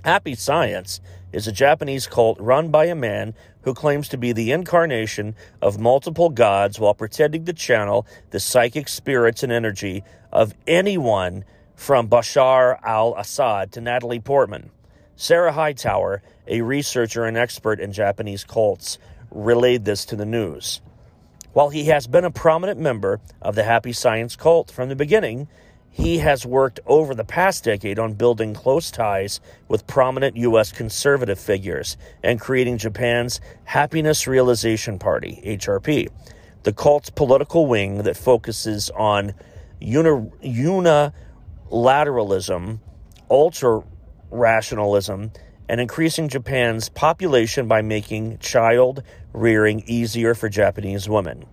Happy 0.03 0.33
Science 0.33 0.99
is 1.31 1.47
a 1.47 1.51
Japanese 1.51 2.07
cult 2.07 2.39
run 2.39 2.69
by 2.69 2.85
a 2.85 2.95
man 2.95 3.35
who 3.61 3.75
claims 3.75 4.09
to 4.09 4.17
be 4.17 4.31
the 4.31 4.51
incarnation 4.51 5.35
of 5.61 5.77
multiple 5.77 6.31
gods 6.31 6.79
while 6.79 6.95
pretending 6.95 7.45
to 7.45 7.53
channel 7.53 8.07
the 8.31 8.39
psychic 8.39 8.87
spirits 8.87 9.43
and 9.43 9.51
energy 9.51 10.03
of 10.31 10.55
anyone 10.65 11.45
from 11.75 12.09
Bashar 12.09 12.79
al 12.81 13.13
Assad 13.19 13.71
to 13.73 13.81
Natalie 13.81 14.19
Portman. 14.19 14.71
Sarah 15.21 15.51
Hightower, 15.51 16.21
a 16.47 16.61
researcher 16.61 17.25
and 17.25 17.35
expert 17.35 17.81
in 17.81 17.91
Japanese 17.91 18.45
cults, 18.45 18.97
relayed 19.29 19.83
this 19.83 20.05
to 20.05 20.15
the 20.15 20.25
news. 20.25 20.79
While 21.51 21.71
he 21.71 21.87
has 21.87 22.07
been 22.07 22.23
a 22.23 22.31
prominent 22.31 22.79
member 22.79 23.19
of 23.41 23.55
the 23.55 23.65
Happy 23.65 23.91
Science 23.91 24.37
cult 24.37 24.71
from 24.71 24.87
the 24.87 24.95
beginning, 24.95 25.49
he 25.89 26.19
has 26.19 26.45
worked 26.45 26.79
over 26.85 27.13
the 27.13 27.25
past 27.25 27.65
decade 27.65 27.99
on 27.99 28.13
building 28.13 28.53
close 28.53 28.91
ties 28.91 29.41
with 29.67 29.85
prominent 29.87 30.37
U.S. 30.37 30.71
conservative 30.71 31.37
figures 31.37 31.97
and 32.23 32.39
creating 32.39 32.77
Japan's 32.77 33.41
Happiness 33.65 34.25
Realization 34.25 34.99
Party, 34.99 35.41
HRP, 35.45 36.07
the 36.63 36.71
cult's 36.71 37.09
political 37.09 37.67
wing 37.67 38.03
that 38.03 38.15
focuses 38.15 38.89
on 38.91 39.33
uni- 39.81 40.31
unilateralism, 40.41 42.79
ultra 43.29 43.83
rationalism, 44.31 45.31
and 45.67 45.79
increasing 45.79 46.27
Japan's 46.27 46.89
population 46.89 47.67
by 47.67 47.81
making 47.81 48.39
child 48.39 49.03
rearing 49.33 49.83
easier 49.85 50.33
for 50.33 50.49
Japanese 50.49 51.07
women. 51.07 51.45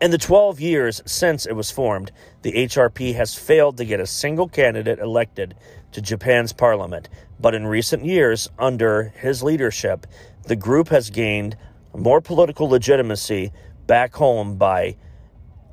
In 0.00 0.10
the 0.10 0.18
12 0.18 0.60
years 0.60 1.00
since 1.06 1.46
it 1.46 1.54
was 1.54 1.70
formed, 1.70 2.12
the 2.42 2.52
HRP 2.52 3.14
has 3.14 3.34
failed 3.34 3.78
to 3.78 3.84
get 3.84 3.98
a 3.98 4.06
single 4.06 4.46
candidate 4.46 4.98
elected 4.98 5.54
to 5.92 6.02
Japan's 6.02 6.52
parliament. 6.52 7.08
But 7.40 7.54
in 7.54 7.66
recent 7.66 8.04
years, 8.04 8.50
under 8.58 9.04
his 9.04 9.42
leadership, 9.42 10.06
the 10.44 10.54
group 10.54 10.90
has 10.90 11.08
gained 11.08 11.56
more 11.94 12.20
political 12.20 12.68
legitimacy 12.68 13.52
back 13.86 14.14
home 14.14 14.56
by 14.56 14.96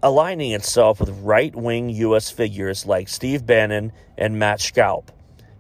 aligning 0.03 0.51
itself 0.51 0.99
with 0.99 1.09
right 1.21 1.55
wing 1.55 1.89
U.S. 1.89 2.29
figures 2.29 2.85
like 2.85 3.07
Steve 3.07 3.45
Bannon 3.45 3.93
and 4.17 4.37
Matt 4.37 4.59
Schlapp. 4.59 5.07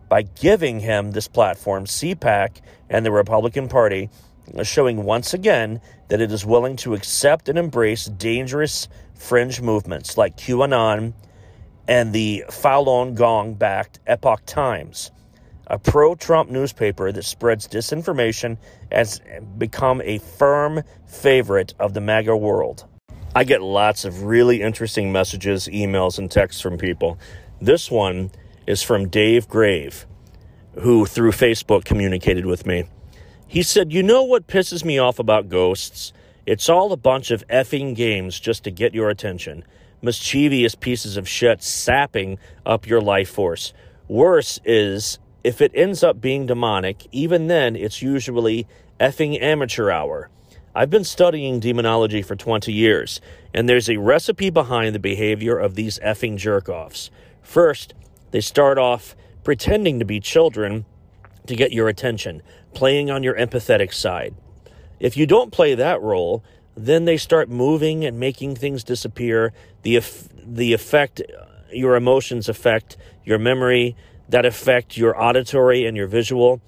By 0.09 0.23
giving 0.23 0.81
him 0.81 1.11
this 1.11 1.29
platform, 1.29 1.85
CPAC 1.85 2.61
and 2.89 3.05
the 3.05 3.11
Republican 3.11 3.69
Party 3.69 4.09
are 4.57 4.65
showing 4.65 5.05
once 5.05 5.33
again 5.33 5.79
that 6.09 6.19
it 6.19 6.29
is 6.29 6.45
willing 6.45 6.75
to 6.75 6.93
accept 6.93 7.47
and 7.47 7.57
embrace 7.57 8.05
dangerous 8.05 8.89
fringe 9.15 9.61
movements 9.61 10.17
like 10.17 10.35
QAnon 10.35 11.13
and 11.87 12.11
the 12.11 12.43
Falun 12.49 13.15
Gong 13.15 13.53
backed 13.53 13.99
Epoch 14.05 14.45
Times. 14.45 15.09
a 15.67 15.79
pro 15.79 16.15
Trump 16.15 16.49
newspaper 16.49 17.11
that 17.11 17.23
spreads 17.23 17.67
disinformation, 17.67 18.57
has 18.91 19.21
become 19.57 20.01
a 20.03 20.17
firm 20.19 20.83
favorite 21.05 21.73
of 21.79 21.93
the 21.93 22.01
MAGA 22.01 22.35
world. 22.35 22.85
I 23.35 23.45
get 23.45 23.63
lots 23.63 24.05
of 24.05 24.25
really 24.25 24.61
interesting 24.61 25.11
messages, 25.11 25.67
emails, 25.67 26.19
and 26.19 26.29
texts 26.29 26.61
from 26.61 26.77
people. 26.77 27.17
This 27.59 27.89
one 27.89 28.29
is 28.67 28.83
from 28.83 29.09
Dave 29.09 29.49
Grave, 29.49 30.05
who 30.81 31.07
through 31.07 31.31
Facebook 31.31 31.83
communicated 31.83 32.45
with 32.45 32.67
me. 32.67 32.83
He 33.47 33.63
said, 33.63 33.91
You 33.91 34.03
know 34.03 34.21
what 34.21 34.45
pisses 34.45 34.85
me 34.85 34.99
off 34.99 35.17
about 35.17 35.49
ghosts? 35.49 36.13
It's 36.45 36.69
all 36.69 36.91
a 36.91 36.97
bunch 36.97 37.31
of 37.31 37.43
effing 37.47 37.95
games 37.95 38.39
just 38.39 38.65
to 38.65 38.71
get 38.71 38.93
your 38.93 39.09
attention. 39.09 39.63
Mischievous 40.03 40.75
pieces 40.75 41.17
of 41.17 41.27
shit 41.27 41.63
sapping 41.63 42.37
up 42.67 42.85
your 42.85 43.01
life 43.01 43.31
force. 43.31 43.73
Worse 44.07 44.59
is 44.63 45.17
if 45.43 45.59
it 45.59 45.71
ends 45.73 46.03
up 46.03 46.21
being 46.21 46.45
demonic, 46.45 47.07
even 47.11 47.47
then 47.47 47.75
it's 47.75 47.99
usually 47.99 48.67
effing 48.99 49.41
amateur 49.41 49.89
hour. 49.89 50.29
I've 50.75 50.89
been 50.89 51.03
studying 51.03 51.59
demonology 51.59 52.23
for 52.23 52.35
20 52.35 52.73
years, 52.73 53.21
and 53.53 53.69
there's 53.69 53.89
a 53.89 53.97
recipe 53.97 54.49
behind 54.49 54.95
the 54.95 54.99
behavior 54.99 55.55
of 55.55 55.75
these 55.75 55.99
effing 55.99 56.37
jerk 56.37 56.67
offs. 56.67 57.11
First, 57.43 57.93
they 58.31 58.41
start 58.41 58.79
off 58.79 59.15
pretending 59.43 59.99
to 59.99 60.05
be 60.05 60.19
children 60.19 60.85
to 61.45 61.55
get 61.55 61.73
your 61.73 61.89
attention, 61.89 62.41
playing 62.73 63.11
on 63.11 63.21
your 63.21 63.35
empathetic 63.35 63.93
side. 63.93 64.33
If 64.99 65.15
you 65.15 65.27
don't 65.27 65.51
play 65.51 65.75
that 65.75 66.01
role, 66.01 66.43
then 66.75 67.05
they 67.05 67.17
start 67.17 67.49
moving 67.49 68.03
and 68.03 68.19
making 68.19 68.55
things 68.55 68.83
disappear. 68.83 69.53
The, 69.83 70.01
the 70.43 70.73
effect, 70.73 71.21
your 71.71 71.95
emotions 71.95 72.49
affect 72.49 72.97
your 73.23 73.37
memory, 73.37 73.95
that 74.27 74.43
affect 74.43 74.97
your 74.97 75.21
auditory 75.21 75.85
and 75.85 75.95
your 75.95 76.07
visual. 76.07 76.61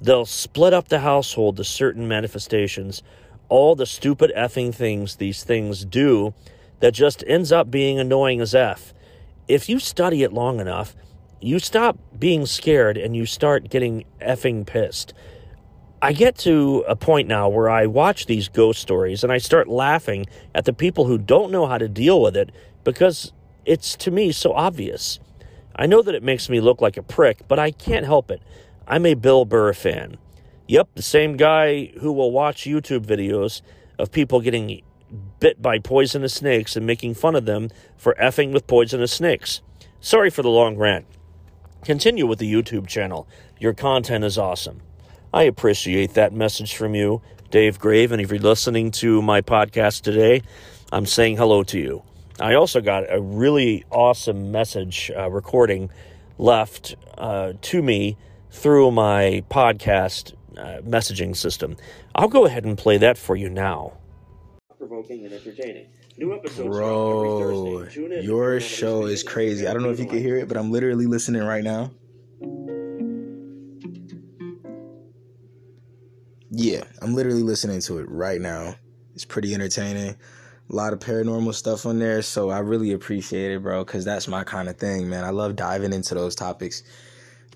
They'll 0.00 0.24
split 0.24 0.72
up 0.72 0.88
the 0.88 1.00
household 1.00 1.58
to 1.58 1.64
certain 1.64 2.08
manifestations 2.08 3.02
all 3.50 3.74
the 3.74 3.84
stupid 3.84 4.32
effing 4.34 4.74
things 4.74 5.16
these 5.16 5.44
things 5.44 5.84
do 5.84 6.32
that 6.78 6.94
just 6.94 7.22
ends 7.26 7.52
up 7.52 7.70
being 7.70 7.98
annoying 7.98 8.40
as 8.40 8.54
F. 8.54 8.94
If 9.46 9.68
you 9.68 9.78
study 9.78 10.22
it 10.22 10.32
long 10.32 10.60
enough, 10.60 10.96
you 11.40 11.58
stop 11.58 11.98
being 12.18 12.46
scared 12.46 12.96
and 12.96 13.14
you 13.14 13.26
start 13.26 13.68
getting 13.68 14.04
effing 14.20 14.66
pissed. 14.66 15.12
I 16.02 16.14
get 16.14 16.38
to 16.38 16.84
a 16.88 16.96
point 16.96 17.28
now 17.28 17.48
where 17.48 17.68
I 17.68 17.86
watch 17.86 18.24
these 18.24 18.48
ghost 18.48 18.80
stories 18.80 19.22
and 19.22 19.30
I 19.30 19.38
start 19.38 19.68
laughing 19.68 20.26
at 20.54 20.64
the 20.64 20.72
people 20.72 21.04
who 21.04 21.18
don't 21.18 21.52
know 21.52 21.66
how 21.66 21.76
to 21.76 21.88
deal 21.88 22.22
with 22.22 22.36
it 22.36 22.50
because 22.84 23.32
it's 23.66 23.96
to 23.96 24.10
me 24.10 24.32
so 24.32 24.52
obvious. 24.54 25.18
I 25.76 25.86
know 25.86 26.00
that 26.02 26.14
it 26.14 26.22
makes 26.22 26.48
me 26.48 26.60
look 26.60 26.80
like 26.80 26.96
a 26.96 27.02
prick, 27.02 27.46
but 27.48 27.58
I 27.58 27.70
can't 27.70 28.06
help 28.06 28.30
it. 28.30 28.40
I'm 28.86 29.04
a 29.04 29.14
Bill 29.14 29.44
Burr 29.44 29.72
fan. 29.72 30.16
Yep, 30.70 30.90
the 30.94 31.02
same 31.02 31.36
guy 31.36 31.86
who 31.98 32.12
will 32.12 32.30
watch 32.30 32.62
YouTube 32.62 33.04
videos 33.04 33.60
of 33.98 34.12
people 34.12 34.40
getting 34.40 34.82
bit 35.40 35.60
by 35.60 35.80
poisonous 35.80 36.34
snakes 36.34 36.76
and 36.76 36.86
making 36.86 37.14
fun 37.14 37.34
of 37.34 37.44
them 37.44 37.70
for 37.96 38.14
effing 38.22 38.52
with 38.52 38.68
poisonous 38.68 39.12
snakes. 39.12 39.62
Sorry 40.00 40.30
for 40.30 40.42
the 40.42 40.48
long 40.48 40.76
rant. 40.76 41.06
Continue 41.84 42.24
with 42.24 42.38
the 42.38 42.52
YouTube 42.52 42.86
channel. 42.86 43.26
Your 43.58 43.74
content 43.74 44.22
is 44.22 44.38
awesome. 44.38 44.80
I 45.34 45.42
appreciate 45.42 46.14
that 46.14 46.32
message 46.32 46.76
from 46.76 46.94
you, 46.94 47.20
Dave 47.50 47.80
Grave. 47.80 48.12
And 48.12 48.22
if 48.22 48.30
you're 48.30 48.38
listening 48.38 48.92
to 48.92 49.20
my 49.20 49.40
podcast 49.40 50.02
today, 50.02 50.40
I'm 50.92 51.04
saying 51.04 51.36
hello 51.36 51.64
to 51.64 51.80
you. 51.80 52.04
I 52.38 52.54
also 52.54 52.80
got 52.80 53.12
a 53.12 53.20
really 53.20 53.84
awesome 53.90 54.52
message 54.52 55.10
uh, 55.16 55.28
recording 55.32 55.90
left 56.38 56.94
uh, 57.18 57.54
to 57.60 57.82
me 57.82 58.16
through 58.52 58.92
my 58.92 59.42
podcast 59.50 60.34
uh, 60.56 60.80
messaging 60.82 61.36
system. 61.36 61.76
I'll 62.14 62.28
go 62.28 62.46
ahead 62.46 62.64
and 62.64 62.76
play 62.76 62.98
that 62.98 63.18
for 63.18 63.36
you 63.36 63.48
now. 63.48 63.94
Provoking 64.78 65.24
and 65.24 65.34
entertaining. 65.34 65.86
New 66.16 66.34
episodes 66.34 66.68
Bro, 66.68 67.86
your 68.20 68.60
show 68.60 69.06
is 69.06 69.22
crazy. 69.22 69.66
I 69.66 69.72
don't 69.72 69.82
know 69.82 69.90
if 69.90 69.98
you 69.98 70.06
can 70.06 70.18
hear 70.18 70.36
it, 70.36 70.48
but 70.48 70.56
I'm 70.56 70.70
literally 70.70 71.06
listening 71.06 71.42
right 71.42 71.64
now. 71.64 71.90
Yeah, 76.50 76.82
I'm 77.00 77.14
literally 77.14 77.42
listening 77.42 77.80
to 77.82 77.98
it 77.98 78.10
right 78.10 78.40
now. 78.40 78.74
It's 79.14 79.24
pretty 79.24 79.54
entertaining. 79.54 80.16
A 80.68 80.74
lot 80.74 80.92
of 80.92 80.98
paranormal 80.98 81.54
stuff 81.54 81.86
on 81.86 81.98
there, 81.98 82.22
so 82.22 82.50
I 82.50 82.58
really 82.58 82.92
appreciate 82.92 83.52
it, 83.52 83.62
bro, 83.62 83.84
because 83.84 84.04
that's 84.04 84.28
my 84.28 84.44
kind 84.44 84.68
of 84.68 84.76
thing, 84.76 85.08
man. 85.08 85.24
I 85.24 85.30
love 85.30 85.56
diving 85.56 85.92
into 85.92 86.14
those 86.14 86.34
topics. 86.34 86.82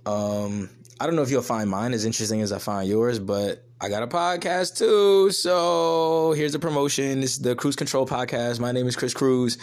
Um, 0.07 0.70
I 1.00 1.07
don't 1.07 1.16
know 1.16 1.22
if 1.22 1.30
you'll 1.30 1.42
find 1.42 1.68
mine 1.68 1.92
as 1.92 2.04
interesting 2.04 2.40
as 2.40 2.52
I 2.52 2.59
find 2.59 2.88
yours, 2.88 3.18
but 3.18 3.64
I 3.80 3.88
got 3.88 4.04
a 4.04 4.07
podcast 4.07 4.78
too. 4.78 5.30
So 5.33 6.33
here's 6.37 6.54
a 6.54 6.61
promotion. 6.61 7.20
This 7.20 7.33
is 7.33 7.40
the 7.40 7.57
Cruise 7.57 7.74
Control 7.74 8.07
Podcast. 8.07 8.61
My 8.61 8.70
name 8.70 8.87
is 8.87 8.94
Chris 8.94 9.12
Cruz. 9.12 9.59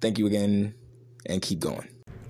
Thank 0.00 0.18
you 0.18 0.26
again 0.26 0.74
and 1.26 1.40
keep 1.40 1.60
going. 1.60 1.86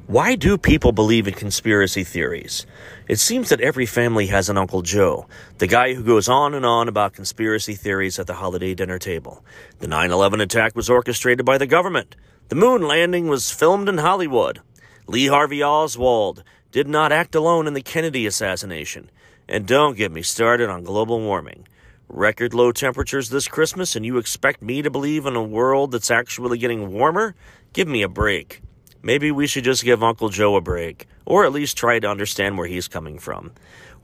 Why 0.08 0.36
do 0.36 0.58
people 0.58 0.92
believe 0.92 1.26
in 1.26 1.34
conspiracy 1.34 2.04
theories? 2.04 2.66
It 3.08 3.18
seems 3.18 3.48
that 3.48 3.60
every 3.60 3.86
family 3.86 4.26
has 4.26 4.48
an 4.48 4.58
Uncle 4.58 4.82
Joe, 4.82 5.26
the 5.58 5.66
guy 5.66 5.94
who 5.94 6.02
goes 6.02 6.28
on 6.28 6.54
and 6.54 6.64
on 6.64 6.88
about 6.88 7.14
conspiracy 7.14 7.74
theories 7.74 8.18
at 8.18 8.26
the 8.26 8.34
holiday 8.34 8.74
dinner 8.74 8.98
table. 8.98 9.44
The 9.80 9.88
9 9.88 10.10
11 10.10 10.40
attack 10.40 10.76
was 10.76 10.90
orchestrated 10.90 11.44
by 11.46 11.56
the 11.56 11.66
government. 11.66 12.14
The 12.48 12.56
moon 12.56 12.82
landing 12.82 13.28
was 13.28 13.50
filmed 13.50 13.88
in 13.88 13.98
Hollywood. 13.98 14.60
Lee 15.06 15.26
Harvey 15.26 15.62
Oswald 15.62 16.42
did 16.70 16.86
not 16.88 17.12
act 17.12 17.34
alone 17.34 17.66
in 17.66 17.74
the 17.74 17.82
Kennedy 17.82 18.26
assassination. 18.26 19.10
And 19.48 19.66
don't 19.66 19.96
get 19.96 20.12
me 20.12 20.22
started 20.22 20.68
on 20.68 20.84
global 20.84 21.20
warming. 21.20 21.66
Record 22.08 22.54
low 22.54 22.72
temperatures 22.72 23.28
this 23.28 23.48
Christmas, 23.48 23.96
and 23.96 24.04
you 24.04 24.18
expect 24.18 24.62
me 24.62 24.82
to 24.82 24.90
believe 24.90 25.26
in 25.26 25.36
a 25.36 25.42
world 25.42 25.92
that's 25.92 26.10
actually 26.10 26.58
getting 26.58 26.92
warmer? 26.92 27.34
Give 27.72 27.88
me 27.88 28.02
a 28.02 28.08
break. 28.08 28.62
Maybe 29.02 29.30
we 29.30 29.46
should 29.46 29.64
just 29.64 29.84
give 29.84 30.02
Uncle 30.02 30.28
Joe 30.28 30.56
a 30.56 30.60
break, 30.60 31.06
or 31.24 31.44
at 31.44 31.52
least 31.52 31.76
try 31.76 31.98
to 31.98 32.08
understand 32.08 32.58
where 32.58 32.66
he's 32.66 32.88
coming 32.88 33.18
from. 33.18 33.52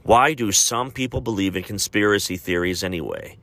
Why 0.03 0.33
do 0.33 0.51
some 0.51 0.91
people 0.91 1.21
believe 1.21 1.55
in 1.55 1.63
conspiracy 1.63 2.37
theories 2.37 2.83
anyway? 2.83 3.37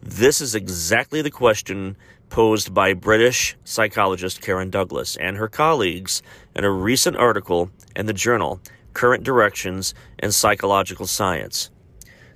This 0.00 0.40
is 0.40 0.54
exactly 0.54 1.22
the 1.22 1.30
question 1.30 1.96
posed 2.28 2.74
by 2.74 2.94
British 2.94 3.56
psychologist 3.64 4.40
Karen 4.40 4.70
Douglas 4.70 5.16
and 5.16 5.36
her 5.36 5.48
colleagues 5.48 6.22
in 6.54 6.64
a 6.64 6.70
recent 6.70 7.16
article 7.16 7.70
in 7.94 8.06
the 8.06 8.12
journal 8.12 8.60
Current 8.92 9.24
Directions 9.24 9.94
in 10.18 10.32
Psychological 10.32 11.06
Science. 11.06 11.70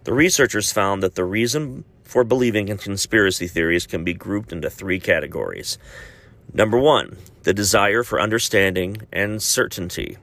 The 0.05 0.13
researchers 0.13 0.73
found 0.73 1.03
that 1.03 1.15
the 1.15 1.25
reason 1.25 1.85
for 2.05 2.25
believing 2.25 2.69
in 2.69 2.79
conspiracy 2.79 3.47
theories 3.47 3.87
can 3.87 4.05
be 4.05 4.15
grouped 4.15 4.53
into 4.53 4.71
three 4.71 4.99
categories. 4.99 5.79
Number 6.53 6.79
one, 6.79 7.19
the 7.43 7.53
desire 7.53 8.03
for 8.03 8.21
understanding 8.21 9.03
and 9.13 9.43
certainty. 9.43 10.17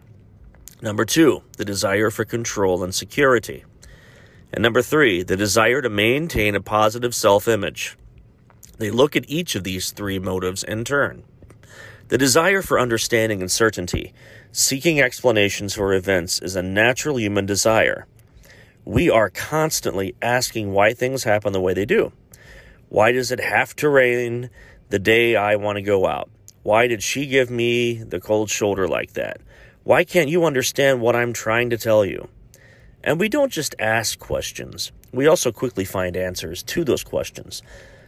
Number 0.82 1.06
two, 1.06 1.44
the 1.58 1.66
desire 1.66 2.10
for 2.10 2.26
control 2.26 2.84
and 2.84 2.94
security. 2.94 3.64
And 4.52 4.62
number 4.64 4.82
three, 4.82 5.24
the 5.24 5.38
desire 5.38 5.82
to 5.82 5.90
maintain 5.90 6.56
a 6.56 6.62
positive 6.62 7.14
self 7.14 7.48
image. 7.48 7.98
They 8.78 8.92
look 8.92 9.16
at 9.16 9.30
each 9.30 9.56
of 9.56 9.64
these 9.64 9.92
three 9.92 10.20
motives 10.20 10.64
in 10.64 10.84
turn. 10.84 11.24
The 12.10 12.18
desire 12.18 12.62
for 12.62 12.80
understanding 12.80 13.42
and 13.42 13.50
certainty, 13.50 14.14
seeking 14.52 15.02
explanations 15.02 15.74
for 15.74 15.94
events, 15.94 16.40
is 16.40 16.56
a 16.56 16.62
natural 16.62 17.20
human 17.20 17.46
desire. 17.46 18.06
We 18.84 19.10
are 19.10 19.30
constantly 19.30 20.16
asking 20.22 20.72
why 20.72 20.94
things 20.94 21.24
happen 21.24 21.54
the 21.54 21.62
way 21.62 21.74
they 21.74 21.86
do. 21.86 22.12
Why 22.90 23.12
does 23.12 23.32
it 23.32 23.40
have 23.40 23.76
to 23.78 23.90
rain 23.90 24.52
the 24.90 25.00
day 25.00 25.36
I 25.36 25.56
want 25.56 25.78
to 25.78 25.82
go 25.82 26.06
out? 26.06 26.30
Why 26.62 26.88
did 26.88 27.02
she 27.02 27.26
give 27.26 27.50
me 27.50 28.04
the 28.04 28.20
cold 28.20 28.50
shoulder 28.50 28.88
like 28.88 29.14
that? 29.14 29.42
Why 29.84 30.04
can't 30.04 30.30
you 30.30 30.46
understand 30.46 31.02
what 31.02 31.16
I'm 31.16 31.34
trying 31.34 31.70
to 31.72 31.78
tell 31.78 32.06
you? 32.06 32.28
And 33.04 33.20
we 33.20 33.30
don't 33.30 33.52
just 33.52 33.76
ask 33.80 34.20
questions, 34.20 34.92
we 35.12 35.28
also 35.28 35.52
quickly 35.52 35.86
find 35.86 36.18
answers 36.18 36.62
to 36.64 36.84
those 36.84 37.04
questions. 37.04 37.62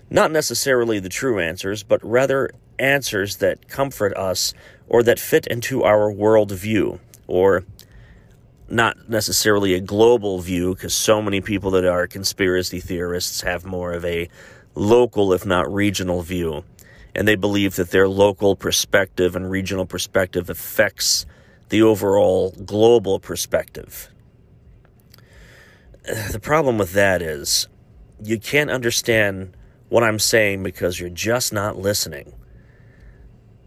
Not 0.09 0.31
necessarily 0.31 0.99
the 0.99 1.09
true 1.09 1.39
answers, 1.39 1.83
but 1.83 2.03
rather 2.03 2.51
answers 2.79 3.37
that 3.37 3.67
comfort 3.67 4.15
us 4.15 4.53
or 4.87 5.03
that 5.03 5.19
fit 5.19 5.47
into 5.47 5.83
our 5.83 6.11
worldview, 6.11 6.99
or 7.27 7.65
not 8.69 9.09
necessarily 9.09 9.73
a 9.73 9.81
global 9.81 10.39
view, 10.39 10.75
because 10.75 10.93
so 10.93 11.21
many 11.21 11.41
people 11.41 11.71
that 11.71 11.85
are 11.85 12.07
conspiracy 12.07 12.79
theorists 12.79 13.41
have 13.41 13.65
more 13.65 13.93
of 13.93 14.05
a 14.05 14.29
local, 14.75 15.33
if 15.33 15.45
not 15.45 15.71
regional 15.71 16.21
view. 16.21 16.63
And 17.13 17.27
they 17.27 17.35
believe 17.35 17.75
that 17.75 17.89
their 17.89 18.07
local 18.07 18.55
perspective 18.55 19.35
and 19.35 19.49
regional 19.49 19.85
perspective 19.85 20.49
affects 20.49 21.25
the 21.69 21.81
overall 21.81 22.51
global 22.51 23.19
perspective. 23.19 24.09
The 26.31 26.39
problem 26.39 26.77
with 26.77 26.93
that 26.93 27.21
is 27.21 27.67
you 28.23 28.39
can't 28.39 28.69
understand 28.69 29.56
what 29.89 30.03
I'm 30.03 30.19
saying 30.19 30.63
because 30.63 30.99
you're 30.99 31.09
just 31.09 31.53
not 31.53 31.77
listening. 31.77 32.33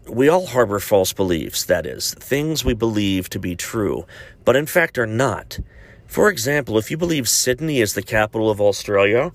We 0.07 0.29
all 0.29 0.47
harbor 0.47 0.79
false 0.79 1.13
beliefs, 1.13 1.63
that 1.65 1.85
is, 1.85 2.13
things 2.15 2.65
we 2.65 2.73
believe 2.73 3.29
to 3.29 3.39
be 3.39 3.55
true, 3.55 4.05
but 4.43 4.55
in 4.55 4.65
fact 4.65 4.97
are 4.97 5.07
not. 5.07 5.59
For 6.07 6.29
example, 6.29 6.77
if 6.77 6.91
you 6.91 6.97
believe 6.97 7.29
Sydney 7.29 7.79
is 7.79 7.93
the 7.93 8.01
capital 8.01 8.49
of 8.49 8.59
Australia, 8.59 9.31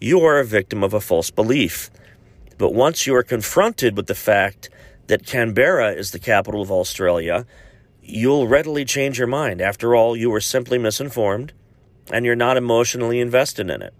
you 0.00 0.20
are 0.20 0.38
a 0.38 0.44
victim 0.44 0.84
of 0.84 0.92
a 0.92 1.00
false 1.00 1.30
belief. 1.30 1.90
But 2.58 2.74
once 2.74 3.06
you 3.06 3.14
are 3.14 3.22
confronted 3.22 3.96
with 3.96 4.06
the 4.06 4.14
fact 4.14 4.68
that 5.06 5.26
Canberra 5.26 5.92
is 5.92 6.10
the 6.10 6.18
capital 6.18 6.60
of 6.60 6.70
Australia, 6.70 7.46
you'll 8.02 8.46
readily 8.46 8.84
change 8.84 9.18
your 9.18 9.26
mind. 9.26 9.60
After 9.60 9.94
all, 9.94 10.16
you 10.16 10.30
were 10.30 10.40
simply 10.40 10.78
misinformed 10.78 11.52
and 12.12 12.24
you're 12.24 12.36
not 12.36 12.56
emotionally 12.56 13.20
invested 13.20 13.70
in 13.70 13.82
it. 13.82 13.94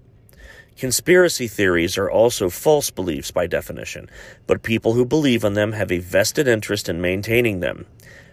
Conspiracy 0.78 1.48
theories 1.48 1.98
are 1.98 2.08
also 2.08 2.48
false 2.48 2.88
beliefs 2.88 3.32
by 3.32 3.48
definition, 3.48 4.08
but 4.46 4.62
people 4.62 4.92
who 4.92 5.04
believe 5.04 5.42
in 5.42 5.54
them 5.54 5.72
have 5.72 5.90
a 5.90 5.98
vested 5.98 6.46
interest 6.46 6.88
in 6.88 7.00
maintaining 7.00 7.58
them. 7.58 7.84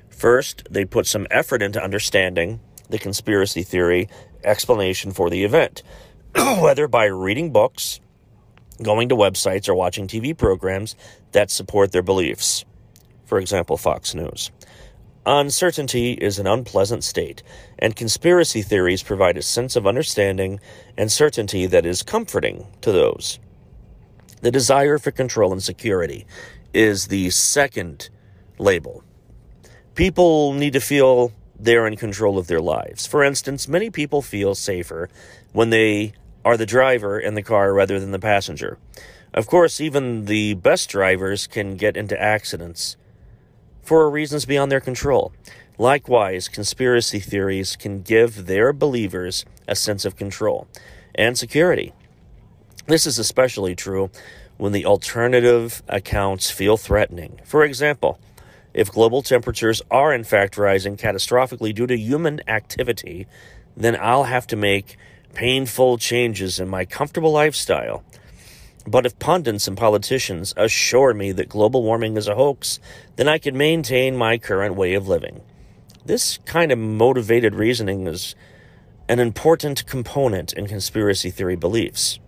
First, 0.10 0.68
they 0.70 0.86
put 0.86 1.08
some 1.08 1.26
effort 1.32 1.64
into 1.64 1.84
understanding 1.84 2.60
the 2.88 3.00
conspiracy 3.00 3.64
theory 3.64 4.10
explanation 4.44 5.12
for 5.12 5.32
the 5.32 5.44
event, 5.44 5.82
whether 6.60 6.88
by 6.88 7.06
reading 7.06 7.52
books, 7.52 8.00
going 8.80 9.10
to 9.10 9.16
websites, 9.16 9.68
or 9.68 9.74
watching 9.74 10.08
TV 10.08 10.38
programs 10.38 10.96
that 11.32 11.50
support 11.50 11.92
their 11.94 12.04
beliefs. 12.04 12.64
For 13.26 13.40
example, 13.40 13.76
Fox 13.76 14.14
News. 14.14 14.52
Uncertainty 15.28 16.14
is 16.14 16.38
an 16.38 16.46
unpleasant 16.46 17.04
state, 17.04 17.42
and 17.80 17.96
conspiracy 17.96 18.62
theories 18.62 19.02
provide 19.02 19.38
a 19.38 19.42
sense 19.42 19.76
of 19.76 19.88
understanding 19.88 20.60
and 20.98 21.12
certainty 21.12 21.66
that 21.66 21.84
is 21.84 22.04
comforting 22.04 22.68
to 22.82 22.92
those. 22.92 23.40
The 24.42 24.52
desire 24.52 25.00
for 25.00 25.10
control 25.10 25.52
and 25.52 25.64
security 25.64 26.28
is 26.74 27.08
the 27.08 27.32
second 27.32 28.10
label. 28.60 29.04
People 29.96 30.54
need 30.54 30.74
to 30.74 30.80
feel 30.80 31.32
they're 31.60 31.88
in 31.88 31.96
control 31.96 32.38
of 32.38 32.46
their 32.46 32.62
lives. 32.62 33.08
For 33.08 33.24
instance, 33.24 33.68
many 33.68 33.90
people 33.90 34.22
feel 34.22 34.54
safer 34.54 35.10
when 35.54 35.72
they 35.72 36.14
are 36.44 36.58
the 36.58 36.68
driver 36.68 37.20
in 37.20 37.34
the 37.34 37.42
car 37.42 37.74
rather 37.74 38.00
than 38.00 38.12
the 38.12 38.20
passenger. 38.20 38.78
Of 39.34 39.48
course, 39.48 39.82
even 39.82 40.26
the 40.26 40.54
best 40.54 40.90
drivers 40.90 41.48
can 41.48 41.78
get 41.78 41.98
into 41.98 42.22
accidents 42.22 42.96
for 43.86 44.10
reasons 44.10 44.46
beyond 44.46 44.72
their 44.72 44.82
control. 44.82 45.32
Likewise, 45.78 46.50
conspiracy 46.50 47.20
theories 47.20 47.76
can 47.76 48.02
give 48.02 48.48
their 48.48 48.74
believers 48.74 49.46
a 49.68 49.76
sense 49.76 50.04
of 50.04 50.16
control 50.16 50.68
and 51.14 51.38
security. 51.38 51.94
This 52.88 53.06
is 53.06 53.20
especially 53.20 53.76
true 53.76 54.10
when 54.58 54.72
the 54.72 54.86
alternative 54.86 55.84
accounts 55.88 56.50
feel 56.50 56.78
threatening. 56.78 57.40
For 57.44 57.64
example, 57.64 58.20
if 58.74 58.92
global 58.92 59.22
temperatures 59.22 59.82
are 59.92 60.14
in 60.14 60.24
fact 60.24 60.58
rising 60.58 60.98
catastrophically 60.98 61.74
due 61.74 61.88
to 61.88 61.98
human 61.98 62.42
activity, 62.50 63.28
then 63.76 63.98
I'll 64.00 64.26
have 64.26 64.48
to 64.48 64.56
make 64.56 64.98
painful 65.34 65.98
changes 65.98 66.60
in 66.60 66.70
my 66.70 66.86
comfortable 66.86 67.32
lifestyle. 67.32 68.04
But 68.88 69.06
if 69.06 69.18
pundits 69.18 69.68
and 69.68 69.76
politicians 69.76 70.54
assure 70.56 71.14
me 71.14 71.32
that 71.32 71.50
global 71.50 71.84
warming 71.84 72.18
is 72.18 72.28
a 72.28 72.36
hoax, 72.36 72.80
then 73.16 73.28
I 73.28 73.40
can 73.40 73.58
maintain 73.58 74.16
my 74.16 74.38
current 74.38 74.76
way 74.76 74.94
of 74.94 75.08
living. 75.08 75.42
This 76.06 76.38
kind 76.46 76.72
of 76.72 76.78
motivated 76.78 77.56
reasoning 77.56 78.06
is 78.06 78.36
an 79.10 79.20
important 79.20 79.86
component 79.88 80.54
in 80.54 80.68
conspiracy 80.68 81.32
theory 81.32 81.56
beliefs. 81.56 82.20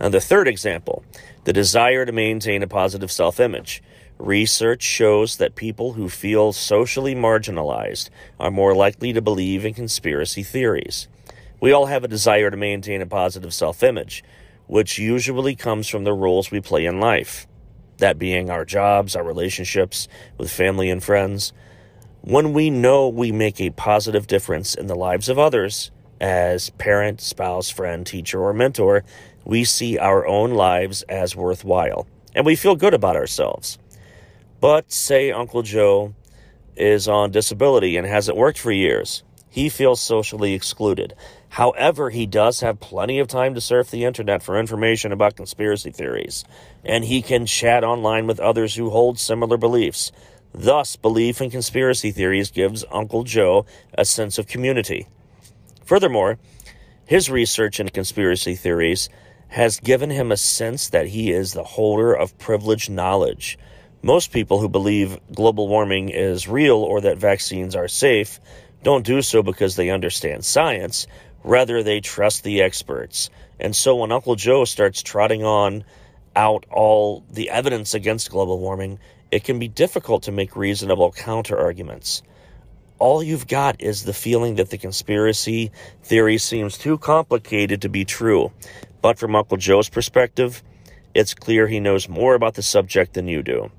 And 0.00 0.14
the 0.14 0.20
third 0.20 0.48
example, 0.48 1.04
the 1.44 1.52
desire 1.52 2.06
to 2.06 2.12
maintain 2.12 2.62
a 2.62 2.66
positive 2.66 3.12
self 3.12 3.38
image. 3.38 3.82
Research 4.18 4.82
shows 4.82 5.36
that 5.36 5.56
people 5.56 5.94
who 5.94 6.08
feel 6.08 6.52
socially 6.52 7.14
marginalized 7.14 8.08
are 8.38 8.50
more 8.50 8.74
likely 8.74 9.12
to 9.12 9.20
believe 9.20 9.64
in 9.64 9.74
conspiracy 9.74 10.42
theories. 10.42 11.08
We 11.60 11.72
all 11.72 11.86
have 11.86 12.04
a 12.04 12.08
desire 12.08 12.50
to 12.50 12.56
maintain 12.56 13.02
a 13.02 13.06
positive 13.06 13.52
self 13.52 13.82
image, 13.82 14.24
which 14.72 14.98
usually 14.98 15.54
comes 15.54 15.86
from 15.86 16.04
the 16.04 16.14
roles 16.14 16.50
we 16.50 16.58
play 16.58 16.86
in 16.86 16.98
life, 16.98 17.46
that 17.98 18.18
being 18.18 18.48
our 18.48 18.64
jobs, 18.64 19.14
our 19.14 19.22
relationships 19.22 20.08
with 20.38 20.50
family 20.50 20.88
and 20.88 21.04
friends. 21.04 21.52
When 22.22 22.54
we 22.54 22.70
know 22.70 23.06
we 23.06 23.32
make 23.32 23.60
a 23.60 23.68
positive 23.68 24.26
difference 24.26 24.74
in 24.74 24.86
the 24.86 24.94
lives 24.94 25.28
of 25.28 25.38
others, 25.38 25.90
as 26.22 26.70
parent, 26.70 27.20
spouse, 27.20 27.68
friend, 27.68 28.06
teacher, 28.06 28.40
or 28.40 28.54
mentor, 28.54 29.04
we 29.44 29.62
see 29.64 29.98
our 29.98 30.26
own 30.26 30.52
lives 30.52 31.02
as 31.02 31.36
worthwhile, 31.36 32.06
and 32.34 32.46
we 32.46 32.56
feel 32.56 32.74
good 32.74 32.94
about 32.94 33.14
ourselves. 33.14 33.78
But 34.58 34.90
say 34.90 35.30
Uncle 35.30 35.60
Joe 35.60 36.14
is 36.76 37.08
on 37.08 37.30
disability 37.30 37.98
and 37.98 38.06
hasn't 38.06 38.38
worked 38.38 38.58
for 38.58 38.72
years. 38.72 39.22
He 39.52 39.68
feels 39.68 40.00
socially 40.00 40.54
excluded. 40.54 41.14
However, 41.50 42.08
he 42.08 42.24
does 42.24 42.60
have 42.60 42.80
plenty 42.80 43.18
of 43.18 43.28
time 43.28 43.54
to 43.54 43.60
surf 43.60 43.90
the 43.90 44.06
internet 44.06 44.42
for 44.42 44.58
information 44.58 45.12
about 45.12 45.36
conspiracy 45.36 45.90
theories, 45.90 46.42
and 46.82 47.04
he 47.04 47.20
can 47.20 47.44
chat 47.44 47.84
online 47.84 48.26
with 48.26 48.40
others 48.40 48.76
who 48.76 48.88
hold 48.88 49.18
similar 49.18 49.58
beliefs. 49.58 50.10
Thus, 50.54 50.96
belief 50.96 51.42
in 51.42 51.50
conspiracy 51.50 52.12
theories 52.12 52.50
gives 52.50 52.82
Uncle 52.90 53.24
Joe 53.24 53.66
a 53.92 54.06
sense 54.06 54.38
of 54.38 54.46
community. 54.46 55.06
Furthermore, 55.84 56.38
his 57.04 57.28
research 57.28 57.78
into 57.78 57.92
conspiracy 57.92 58.54
theories 58.54 59.10
has 59.48 59.80
given 59.80 60.08
him 60.08 60.32
a 60.32 60.38
sense 60.38 60.88
that 60.88 61.08
he 61.08 61.30
is 61.30 61.52
the 61.52 61.62
holder 61.62 62.14
of 62.14 62.38
privileged 62.38 62.90
knowledge 62.90 63.58
most 64.02 64.32
people 64.32 64.58
who 64.58 64.68
believe 64.68 65.18
global 65.32 65.68
warming 65.68 66.08
is 66.08 66.48
real 66.48 66.78
or 66.78 67.00
that 67.02 67.18
vaccines 67.18 67.76
are 67.76 67.86
safe 67.86 68.40
don't 68.82 69.04
do 69.04 69.22
so 69.22 69.42
because 69.42 69.76
they 69.76 69.90
understand 69.90 70.44
science. 70.44 71.06
Rather, 71.44 71.82
they 71.82 72.00
trust 72.00 72.44
the 72.44 72.62
experts. 72.62 73.30
And 73.60 73.74
so 73.74 73.96
when 73.96 74.12
Uncle 74.12 74.36
Joe 74.36 74.64
starts 74.64 75.02
trotting 75.02 75.44
on 75.44 75.84
out 76.34 76.66
all 76.70 77.24
the 77.30 77.50
evidence 77.50 77.94
against 77.94 78.30
global 78.30 78.58
warming, 78.58 78.98
it 79.30 79.44
can 79.44 79.58
be 79.58 79.68
difficult 79.68 80.24
to 80.24 80.32
make 80.32 80.56
reasonable 80.56 81.12
counter 81.12 81.58
arguments. 81.58 82.22
All 82.98 83.22
you've 83.22 83.48
got 83.48 83.80
is 83.80 84.04
the 84.04 84.12
feeling 84.12 84.56
that 84.56 84.70
the 84.70 84.78
conspiracy 84.78 85.72
theory 86.02 86.38
seems 86.38 86.78
too 86.78 86.98
complicated 86.98 87.82
to 87.82 87.88
be 87.88 88.04
true. 88.04 88.52
But 89.00 89.18
from 89.18 89.34
Uncle 89.34 89.56
Joe's 89.56 89.88
perspective, 89.88 90.62
it's 91.14 91.34
clear 91.34 91.66
he 91.66 91.80
knows 91.80 92.08
more 92.08 92.34
about 92.34 92.54
the 92.54 92.62
subject 92.62 93.14
than 93.14 93.28
you 93.28 93.42
do. 93.42 93.70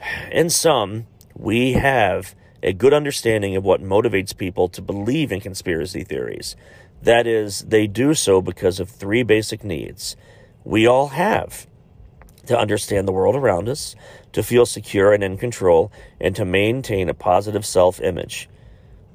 In 0.32 0.50
sum, 0.50 1.06
we 1.34 1.72
have 1.72 2.34
a 2.62 2.72
good 2.72 2.92
understanding 2.92 3.56
of 3.56 3.64
what 3.64 3.82
motivates 3.82 4.36
people 4.36 4.68
to 4.68 4.82
believe 4.82 5.32
in 5.32 5.40
conspiracy 5.40 6.04
theories. 6.04 6.56
That 7.02 7.26
is, 7.26 7.60
they 7.60 7.86
do 7.86 8.14
so 8.14 8.40
because 8.40 8.80
of 8.80 8.88
three 8.88 9.22
basic 9.22 9.62
needs 9.62 10.16
we 10.66 10.84
all 10.84 11.08
have 11.08 11.68
to 12.46 12.58
understand 12.58 13.06
the 13.06 13.12
world 13.12 13.36
around 13.36 13.68
us, 13.68 13.94
to 14.32 14.42
feel 14.42 14.66
secure 14.66 15.12
and 15.12 15.22
in 15.22 15.38
control, 15.38 15.92
and 16.20 16.34
to 16.36 16.44
maintain 16.44 17.08
a 17.08 17.14
positive 17.14 17.64
self 17.64 18.00
image. 18.00 18.48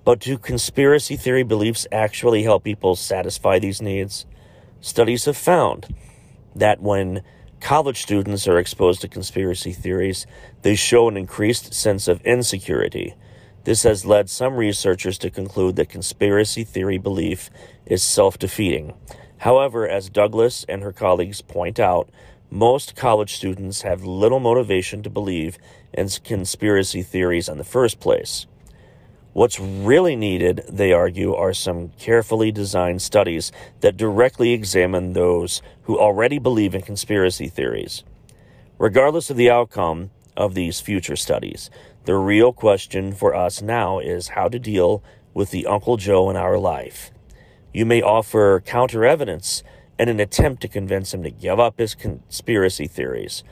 But 0.03 0.19
do 0.19 0.37
conspiracy 0.37 1.17
theory 1.17 1.43
beliefs 1.43 1.85
actually 1.91 2.43
help 2.43 2.63
people 2.63 2.95
satisfy 2.95 3.59
these 3.59 3.81
needs? 3.81 4.25
Studies 4.79 5.25
have 5.25 5.37
found 5.37 5.93
that 6.55 6.81
when 6.81 7.21
college 7.59 8.01
students 8.01 8.47
are 8.47 8.57
exposed 8.57 9.01
to 9.01 9.07
conspiracy 9.07 9.73
theories, 9.73 10.25
they 10.63 10.75
show 10.75 11.07
an 11.07 11.17
increased 11.17 11.73
sense 11.73 12.07
of 12.07 12.21
insecurity. 12.21 13.13
This 13.63 13.83
has 13.83 14.05
led 14.05 14.29
some 14.29 14.55
researchers 14.55 15.17
to 15.19 15.29
conclude 15.29 15.75
that 15.75 15.89
conspiracy 15.89 16.63
theory 16.63 16.97
belief 16.97 17.49
is 17.85 18.01
self 18.01 18.39
defeating. 18.39 18.93
However, 19.39 19.87
as 19.87 20.09
Douglas 20.09 20.65
and 20.67 20.81
her 20.81 20.91
colleagues 20.91 21.41
point 21.41 21.79
out, 21.79 22.09
most 22.49 22.95
college 22.95 23.35
students 23.35 23.83
have 23.83 24.03
little 24.03 24.39
motivation 24.39 25.03
to 25.03 25.09
believe 25.09 25.57
in 25.93 26.09
conspiracy 26.23 27.01
theories 27.01 27.47
in 27.47 27.57
the 27.57 27.63
first 27.63 27.99
place. 27.99 28.45
What's 29.33 29.59
really 29.59 30.17
needed, 30.17 30.65
they 30.67 30.91
argue, 30.91 31.33
are 31.33 31.53
some 31.53 31.89
carefully 31.97 32.51
designed 32.51 33.01
studies 33.01 33.51
that 33.79 33.95
directly 33.95 34.51
examine 34.51 35.13
those 35.13 35.61
who 35.83 35.97
already 35.97 36.37
believe 36.37 36.75
in 36.75 36.81
conspiracy 36.81 37.47
theories. 37.47 38.03
Regardless 38.77 39.29
of 39.29 39.37
the 39.37 39.49
outcome 39.49 40.09
of 40.35 40.53
these 40.53 40.81
future 40.81 41.15
studies, 41.15 41.69
the 42.05 42.15
real 42.15 42.51
question 42.51 43.13
for 43.13 43.35
us 43.35 43.61
now 43.61 43.99
is 43.99 44.29
how 44.29 44.47
to 44.47 44.57
deal 44.57 45.03
with 45.33 45.51
the 45.51 45.67
Uncle 45.67 45.97
Joe 45.97 46.29
in 46.29 46.35
our 46.35 46.57
life. 46.57 47.11
You 47.73 47.85
may 47.85 48.01
offer 48.01 48.61
counter 48.65 49.05
evidence 49.05 49.63
in 49.99 50.09
an 50.09 50.19
attempt 50.19 50.61
to 50.63 50.67
convince 50.67 51.13
him 51.13 51.21
to 51.23 51.29
give 51.29 51.59
up 51.59 51.77
his 51.77 51.93
conspiracy 51.93 52.87
theories, 52.87 53.43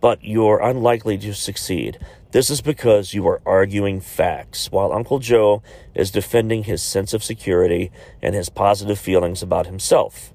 but 0.00 0.24
you're 0.24 0.60
unlikely 0.60 1.16
to 1.18 1.32
succeed. 1.32 1.98
This 2.32 2.50
is 2.50 2.60
because 2.60 3.14
you 3.14 3.28
are 3.28 3.40
arguing 3.46 4.00
facts, 4.00 4.72
while 4.72 4.92
Uncle 4.92 5.20
Joe 5.20 5.62
is 5.94 6.10
defending 6.10 6.64
his 6.64 6.82
sense 6.82 7.14
of 7.14 7.22
security 7.22 7.92
and 8.20 8.34
his 8.34 8.48
positive 8.48 8.98
feelings 8.98 9.40
about 9.40 9.66
himself. 9.66 10.34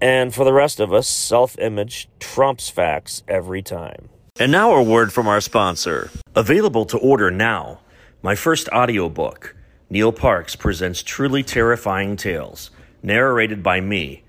And 0.00 0.34
for 0.34 0.44
the 0.44 0.52
rest 0.52 0.78
of 0.78 0.92
us, 0.92 1.08
self 1.08 1.58
image 1.58 2.10
trumps 2.20 2.68
facts 2.68 3.22
every 3.26 3.62
time. 3.62 4.10
And 4.38 4.52
now 4.52 4.74
a 4.74 4.82
word 4.82 5.14
from 5.14 5.28
our 5.28 5.40
sponsor. 5.40 6.10
Available 6.34 6.84
to 6.86 6.98
order 6.98 7.30
now, 7.30 7.80
my 8.22 8.34
first 8.34 8.68
audiobook, 8.68 9.56
Neil 9.88 10.12
Parks 10.12 10.54
presents 10.56 11.02
Truly 11.02 11.42
Terrifying 11.42 12.16
Tales, 12.16 12.70
narrated 13.02 13.62
by 13.62 13.80
me. 13.80 14.24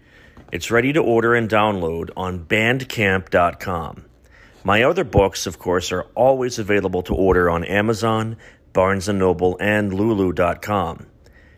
It's 0.50 0.72
ready 0.72 0.94
to 0.94 1.02
order 1.04 1.36
and 1.36 1.50
download 1.50 2.12
on 2.16 2.46
bandcamp.com. 2.46 4.06
My 4.64 4.84
other 4.84 5.04
books, 5.04 5.46
of 5.46 5.60
course, 5.60 5.92
are 5.92 6.08
always 6.16 6.58
available 6.58 7.04
to 7.04 7.14
order 7.14 7.50
on 7.50 7.66
Amazon, 7.66 8.38
Barnes 8.72 9.10
& 9.10 9.14
Noble, 9.14 9.58
and 9.60 9.94
lulu.com. 9.94 11.06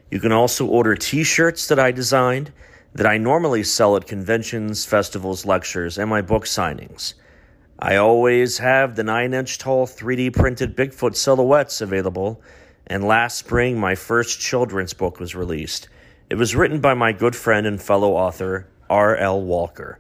You 0.09 0.19
can 0.19 0.31
also 0.31 0.65
order 0.65 0.95
t-shirts 0.95 1.67
that 1.67 1.77
I 1.77 1.91
designed 1.91 2.51
that 2.95 3.05
I 3.05 3.19
normally 3.19 3.63
sell 3.63 3.95
at 3.95 4.07
conventions, 4.07 4.85
festivals, 4.85 5.45
lectures, 5.45 5.99
and 5.99 6.09
my 6.09 6.23
book 6.23 6.45
signings. 6.45 7.13
I 7.81 7.95
always 7.95 8.57
have 8.57 8.97
the 8.97 9.03
9-inch 9.03 9.57
tall 9.57 9.87
3D 9.87 10.33
printed 10.33 10.75
Bigfoot 10.75 11.15
silhouettes 11.15 11.79
available 11.79 12.41
and 12.85 13.05
last 13.05 13.37
spring 13.37 13.79
my 13.79 13.95
first 13.95 14.41
children's 14.41 14.93
book 14.93 15.17
was 15.17 15.33
released. 15.33 15.87
It 16.29 16.35
was 16.35 16.57
written 16.57 16.81
by 16.81 16.93
my 16.93 17.13
good 17.13 17.37
friend 17.37 17.65
and 17.65 17.81
fellow 17.81 18.15
author, 18.15 18.67
R.L. 18.89 19.41
Walker. 19.43 19.97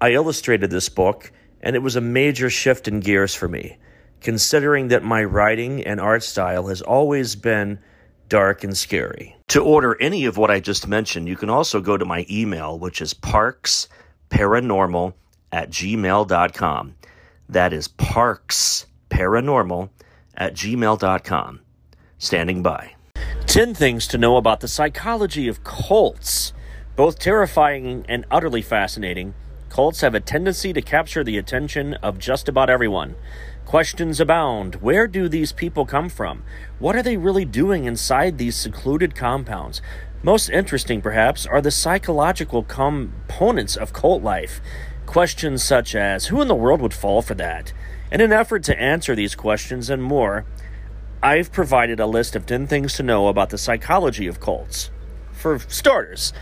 I 0.00 0.12
illustrated 0.12 0.70
this 0.70 0.88
book, 0.88 1.32
and 1.60 1.74
it 1.74 1.80
was 1.80 1.96
a 1.96 2.00
major 2.00 2.48
shift 2.48 2.86
in 2.86 3.00
gears 3.00 3.34
for 3.34 3.48
me, 3.48 3.78
considering 4.20 4.86
that 4.88 5.02
my 5.02 5.24
writing 5.24 5.82
and 5.82 6.00
art 6.00 6.22
style 6.22 6.68
has 6.68 6.82
always 6.82 7.34
been 7.34 7.80
dark 8.28 8.62
and 8.62 8.76
scary. 8.76 9.34
To 9.48 9.60
order 9.60 10.00
any 10.00 10.26
of 10.26 10.36
what 10.36 10.52
I 10.52 10.60
just 10.60 10.86
mentioned, 10.86 11.26
you 11.26 11.36
can 11.36 11.50
also 11.50 11.80
go 11.80 11.96
to 11.96 12.04
my 12.04 12.24
email, 12.30 12.78
which 12.78 13.02
is 13.02 13.12
parksparanormal 13.12 15.14
at 15.52 15.70
gmail.com. 15.70 16.94
That 17.48 17.72
is 17.72 17.88
parksparanormal 17.88 19.90
at 20.34 20.54
gmail.com 20.54 21.60
standing 22.18 22.62
by. 22.62 22.94
10 23.46 23.74
things 23.74 24.06
to 24.06 24.16
know 24.16 24.36
about 24.36 24.60
the 24.60 24.68
psychology 24.68 25.48
of 25.48 25.64
cults. 25.64 26.52
Both 26.94 27.18
terrifying 27.18 28.06
and 28.08 28.24
utterly 28.30 28.62
fascinating, 28.62 29.34
cults 29.68 30.02
have 30.02 30.14
a 30.14 30.20
tendency 30.20 30.72
to 30.72 30.80
capture 30.80 31.24
the 31.24 31.36
attention 31.36 31.94
of 31.94 32.18
just 32.18 32.48
about 32.48 32.70
everyone. 32.70 33.16
Questions 33.64 34.20
abound. 34.20 34.76
Where 34.76 35.06
do 35.06 35.28
these 35.28 35.52
people 35.52 35.84
come 35.84 36.08
from? 36.08 36.44
What 36.78 36.94
are 36.94 37.02
they 37.02 37.16
really 37.16 37.44
doing 37.44 37.84
inside 37.84 38.38
these 38.38 38.56
secluded 38.56 39.14
compounds? 39.14 39.82
Most 40.22 40.50
interesting, 40.50 41.00
perhaps, 41.00 41.46
are 41.46 41.60
the 41.60 41.70
psychological 41.70 42.62
components 42.62 43.76
of 43.76 43.92
cult 43.92 44.22
life. 44.22 44.60
Questions 45.06 45.62
such 45.62 45.94
as 45.94 46.26
Who 46.26 46.40
in 46.40 46.48
the 46.48 46.54
world 46.54 46.80
would 46.80 46.94
fall 46.94 47.22
for 47.22 47.34
that? 47.34 47.72
In 48.10 48.20
an 48.20 48.32
effort 48.32 48.62
to 48.64 48.80
answer 48.80 49.14
these 49.14 49.34
questions 49.34 49.90
and 49.90 50.02
more, 50.02 50.44
I've 51.22 51.52
provided 51.52 52.00
a 52.00 52.06
list 52.06 52.34
of 52.34 52.46
10 52.46 52.66
things 52.66 52.94
to 52.94 53.02
know 53.02 53.28
about 53.28 53.50
the 53.50 53.58
psychology 53.58 54.26
of 54.26 54.40
cults. 54.40 54.90
For 55.32 55.58
starters, 55.58 56.32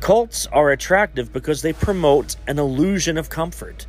cults 0.00 0.46
are 0.46 0.70
attractive 0.70 1.32
because 1.32 1.62
they 1.62 1.72
promote 1.72 2.36
an 2.46 2.58
illusion 2.58 3.18
of 3.18 3.28
comfort. 3.28 3.86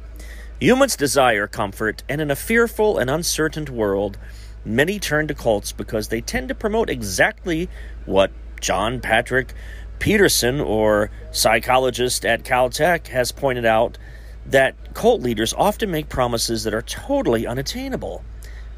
Humans 0.59 0.95
desire 0.95 1.47
comfort, 1.47 2.03
and 2.07 2.21
in 2.21 2.31
a 2.31 2.35
fearful 2.35 2.97
and 2.97 3.09
uncertain 3.09 3.65
world, 3.65 4.17
many 4.65 4.99
turn 4.99 5.27
to 5.27 5.33
cults 5.33 5.71
because 5.71 6.07
they 6.07 6.21
tend 6.21 6.47
to 6.49 6.55
promote 6.55 6.89
exactly 6.89 7.69
what 8.05 8.31
John 8.61 9.01
Patrick 9.01 9.53
Peterson, 9.99 10.59
or 10.59 11.09
psychologist 11.31 12.25
at 12.25 12.43
Caltech, 12.43 13.07
has 13.07 13.31
pointed 13.31 13.65
out 13.65 13.97
that 14.45 14.75
cult 14.93 15.21
leaders 15.21 15.53
often 15.53 15.89
make 15.89 16.09
promises 16.09 16.63
that 16.63 16.73
are 16.73 16.81
totally 16.81 17.47
unattainable, 17.47 18.23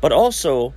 but 0.02 0.12
also 0.12 0.74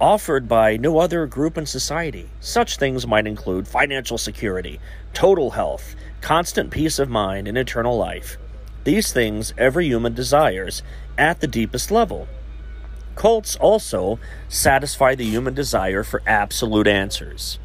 offered 0.00 0.48
by 0.48 0.76
no 0.76 0.98
other 0.98 1.26
group 1.26 1.56
in 1.56 1.64
society. 1.64 2.28
Such 2.40 2.76
things 2.76 3.06
might 3.06 3.26
include 3.26 3.68
financial 3.68 4.18
security, 4.18 4.80
total 5.14 5.50
health, 5.50 5.94
constant 6.20 6.70
peace 6.70 6.98
of 6.98 7.08
mind, 7.08 7.46
and 7.46 7.56
eternal 7.56 7.96
life. 7.96 8.36
These 8.84 9.12
things 9.12 9.54
every 9.56 9.86
human 9.86 10.14
desires 10.14 10.82
at 11.16 11.40
the 11.40 11.46
deepest 11.46 11.92
level. 11.92 12.26
Cults 13.14 13.54
also 13.56 14.18
satisfy 14.48 15.14
the 15.14 15.24
human 15.24 15.54
desire 15.54 16.02
for 16.02 16.22
absolute 16.26 16.88
answers. 16.88 17.60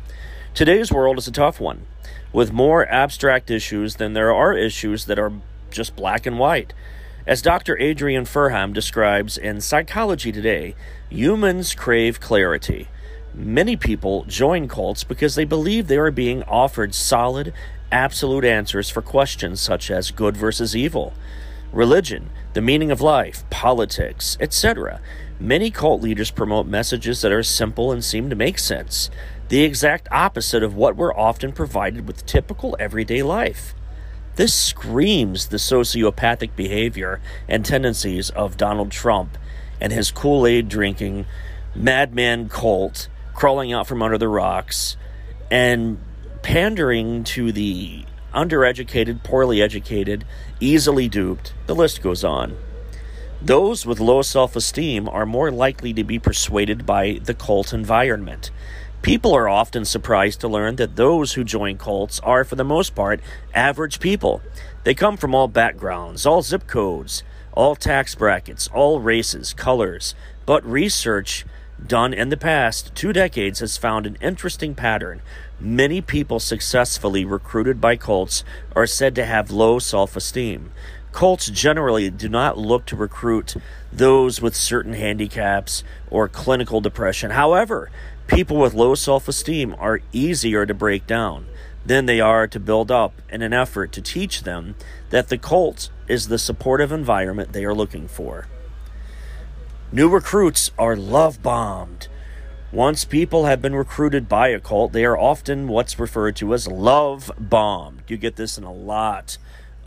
Today's 0.54 0.92
world 0.92 1.18
is 1.18 1.28
a 1.28 1.32
tough 1.32 1.60
one, 1.60 1.88
with 2.32 2.52
more 2.52 2.86
abstract 2.88 3.50
issues 3.50 3.96
than 3.96 4.14
there 4.14 4.34
are 4.34 4.54
issues 4.54 5.06
that 5.06 5.18
are 5.18 5.32
just 5.72 5.96
black 5.96 6.26
and 6.26 6.40
white. 6.40 6.74
As 7.26 7.42
Dr. 7.42 7.78
Adrian 7.78 8.24
Furnham 8.24 8.72
describes 8.72 9.38
in 9.38 9.60
Psychology 9.60 10.32
Today, 10.32 10.76
humans 11.10 11.76
crave 11.76 12.22
clarity. 12.22 12.88
Many 13.34 13.76
people 13.76 14.24
join 14.24 14.68
cults 14.68 15.04
because 15.04 15.36
they 15.36 15.44
believe 15.46 15.88
they 15.88 15.98
are 15.98 16.10
being 16.10 16.42
offered 16.44 16.96
solid, 16.96 17.54
absolute 17.92 18.46
answers 18.46 18.90
for 18.90 19.02
questions 19.02 19.62
such 19.62 19.92
as 19.92 20.12
good 20.12 20.36
versus 20.38 20.76
evil, 20.76 21.14
religion, 21.72 22.30
the 22.54 22.62
meaning 22.62 22.92
of 22.92 23.02
life, 23.02 23.44
politics, 23.50 24.38
etc. 24.40 25.02
Many 25.40 25.70
cult 25.70 26.02
leaders 26.02 26.32
promote 26.32 26.66
messages 26.66 27.22
that 27.22 27.32
are 27.32 27.44
simple 27.44 27.92
and 27.92 28.04
seem 28.04 28.30
to 28.30 28.36
make 28.36 28.58
sense, 28.58 29.12
the 29.50 29.64
exact 29.64 30.08
opposite 30.12 30.64
of 30.64 30.76
what 30.76 30.96
we're 30.96 31.14
often 31.14 31.52
provided 31.52 32.08
with 32.08 32.26
typical 32.26 32.76
everyday 32.80 33.22
life. 33.22 33.76
This 34.38 34.54
screams 34.54 35.48
the 35.48 35.58
sociopathic 35.58 36.56
behavior 36.56 37.20
and 37.48 37.66
tendencies 37.66 38.30
of 38.30 38.56
Donald 38.56 38.92
Trump 38.92 39.36
and 39.82 39.92
his 39.92 40.12
Kool 40.12 40.46
Aid 40.46 40.70
drinking, 40.70 41.26
madman 41.74 42.48
cult 42.48 43.08
crawling 43.34 43.74
out 43.74 43.88
from 43.88 44.04
under 44.04 44.20
the 44.20 44.28
rocks 44.28 44.96
and 45.50 45.98
pandering 46.44 47.24
to 47.24 47.52
the 47.52 48.06
undereducated, 48.32 49.24
poorly 49.24 49.60
educated, 49.60 50.24
easily 50.60 51.10
duped. 51.10 51.56
The 51.66 51.74
list 51.74 52.04
goes 52.04 52.24
on. 52.24 52.56
Those 53.42 53.88
with 53.88 54.00
low 54.00 54.22
self 54.22 54.56
esteem 54.56 55.10
are 55.10 55.26
more 55.26 55.50
likely 55.50 55.94
to 55.94 56.04
be 56.04 56.20
persuaded 56.20 56.86
by 56.86 57.20
the 57.24 57.34
cult 57.34 57.74
environment. 57.74 58.52
People 59.02 59.34
are 59.34 59.48
often 59.48 59.86
surprised 59.86 60.42
to 60.42 60.48
learn 60.48 60.76
that 60.76 60.96
those 60.96 61.34
who 61.34 61.44
join 61.44 61.78
cults 61.78 62.20
are, 62.22 62.44
for 62.44 62.56
the 62.56 62.64
most 62.66 62.94
part, 62.94 63.22
average 63.54 64.00
people. 64.00 64.42
They 64.84 64.94
come 64.94 65.16
from 65.18 65.34
all 65.34 65.48
backgrounds, 65.48 66.26
all 66.26 66.42
zip 66.42 66.68
codes, 66.68 67.24
all 67.54 67.76
tax 67.76 68.16
brackets, 68.16 68.68
all 68.74 69.00
races, 69.00 69.54
colors. 69.54 70.14
But 70.46 70.66
research 70.66 71.46
done 71.86 72.14
in 72.14 72.30
the 72.30 72.38
past 72.38 72.94
two 72.96 73.14
decades 73.14 73.60
has 73.60 73.78
found 73.78 74.06
an 74.06 74.18
interesting 74.20 74.76
pattern. 74.76 75.22
Many 75.60 76.02
people 76.02 76.40
successfully 76.40 77.24
recruited 77.24 77.80
by 77.80 77.96
cults 77.96 78.44
are 78.76 78.88
said 78.88 79.16
to 79.16 79.26
have 79.26 79.52
low 79.52 79.80
self 79.80 80.16
esteem. 80.16 80.72
Cults 81.18 81.50
generally 81.50 82.12
do 82.12 82.30
not 82.30 82.60
look 82.60 82.86
to 82.86 82.96
recruit 82.96 83.56
those 83.92 84.40
with 84.40 84.56
certain 84.56 84.94
handicaps 84.94 85.84
or 86.12 86.30
clinical 86.30 86.80
depression. 86.80 87.32
However, 87.32 87.90
People 88.28 88.58
with 88.58 88.74
low 88.74 88.94
self 88.94 89.30
esteem 89.30 89.74
are 89.80 90.02
easier 90.12 90.66
to 90.66 90.74
break 90.74 91.08
down 91.08 91.48
than 91.86 92.06
they 92.06 92.20
are 92.20 92.46
to 92.46 92.60
build 92.60 92.92
up 92.92 93.22
in 93.30 93.42
an 93.42 93.54
effort 93.54 93.94
to 93.94 94.02
teach 94.02 94.44
them 94.44 94.76
that 95.10 95.30
the 95.30 95.38
cult 95.38 95.90
is 96.10 96.28
the 96.28 96.38
supportive 96.38 96.92
environment 96.92 97.54
they 97.54 97.64
are 97.64 97.74
looking 97.74 98.08
for. 98.08 98.48
New 99.94 100.10
recruits 100.10 100.72
are 100.78 100.98
love 100.98 101.42
bombed. 101.42 102.10
Once 102.74 103.06
people 103.06 103.46
have 103.46 103.62
been 103.62 103.74
recruited 103.74 104.28
by 104.28 104.50
a 104.50 104.60
cult, 104.60 104.92
they 104.92 105.06
are 105.06 105.18
often 105.18 105.70
what's 105.70 105.98
referred 105.98 106.36
to 106.36 106.54
as 106.54 106.68
love 106.68 107.32
bombed. 107.40 108.04
You 108.10 108.18
get 108.18 108.36
this 108.36 108.58
in 108.58 108.66
a 108.66 108.74
lot 108.74 109.38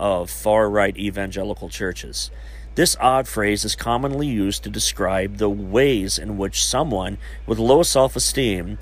of 0.00 0.30
far 0.30 0.68
right 0.68 0.96
evangelical 0.96 1.68
churches. 1.68 2.30
This 2.74 2.96
odd 2.98 3.28
phrase 3.28 3.64
is 3.64 3.76
commonly 3.76 4.26
used 4.26 4.64
to 4.64 4.70
describe 4.70 5.36
the 5.36 5.50
ways 5.50 6.18
in 6.18 6.38
which 6.38 6.64
someone 6.64 7.18
with 7.46 7.58
low 7.58 7.82
self 7.82 8.16
esteem 8.16 8.78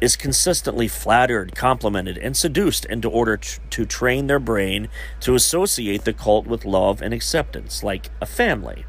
is 0.00 0.16
consistently 0.16 0.88
flattered, 0.88 1.54
complimented, 1.54 2.16
and 2.16 2.36
seduced 2.36 2.84
in 2.86 3.04
order 3.04 3.36
to 3.36 3.84
train 3.84 4.28
their 4.28 4.38
brain 4.38 4.88
to 5.20 5.34
associate 5.34 6.04
the 6.04 6.12
cult 6.12 6.46
with 6.46 6.64
love 6.64 7.02
and 7.02 7.12
acceptance, 7.12 7.82
like 7.82 8.10
a 8.20 8.26
family. 8.26 8.86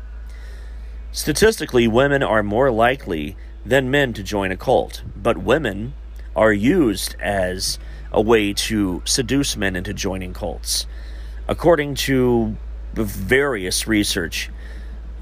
Statistically, 1.12 1.88
women 1.88 2.24
are 2.24 2.44
more 2.44 2.72
likely 2.72 3.36
than 3.66 3.92
men 3.92 4.14
to 4.14 4.24
join 4.24 4.52
a 4.52 4.58
cult, 4.58 5.04
but 5.16 5.38
women 5.38 5.94
are 6.36 6.54
used 6.54 7.16
as 7.20 7.78
a 8.12 8.22
way 8.22 8.54
to 8.54 9.02
seduce 9.06 9.58
men 9.58 9.76
into 9.76 9.94
joining 9.94 10.34
cults. 10.34 10.86
According 11.48 11.96
to 11.96 12.56
various 12.94 13.88
research, 13.88 14.50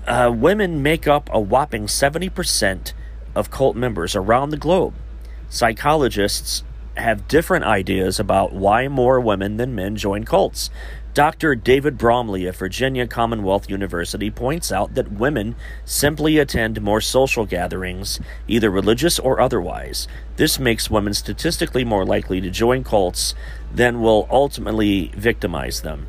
uh, 0.08 0.32
women 0.36 0.82
make 0.82 1.08
up 1.08 1.29
a 1.32 1.39
whopping 1.39 1.86
70% 1.86 2.93
of 3.36 3.51
cult 3.51 3.75
members 3.75 4.15
around 4.15 4.49
the 4.49 4.58
globe. 4.58 4.93
Psychologists 5.49 6.63
have 6.97 7.27
different 7.27 7.65
ideas 7.65 8.19
about 8.19 8.53
why 8.53 8.88
more 8.88 9.19
women 9.19 9.58
than 9.58 9.73
men 9.73 9.95
join 9.95 10.23
cults. 10.23 10.69
Dr. 11.19 11.53
David 11.53 11.97
Bromley 11.97 12.45
of 12.45 12.55
Virginia 12.55 13.05
Commonwealth 13.05 13.69
University 13.69 14.32
points 14.32 14.71
out 14.71 14.93
that 14.95 15.12
women 15.12 15.58
simply 15.84 16.38
attend 16.38 16.82
more 16.82 17.01
social 17.01 17.45
gatherings, 17.45 18.21
either 18.47 18.69
religious 18.69 19.19
or 19.19 19.41
otherwise. 19.41 20.08
This 20.38 20.60
makes 20.60 20.89
women 20.89 21.13
statistically 21.13 21.84
more 21.84 22.05
likely 22.05 22.39
to 22.39 22.49
join 22.49 22.86
cults 22.86 23.36
than 23.69 23.99
will 23.99 24.29
ultimately 24.32 25.12
victimize 25.13 25.82
them. 25.82 26.08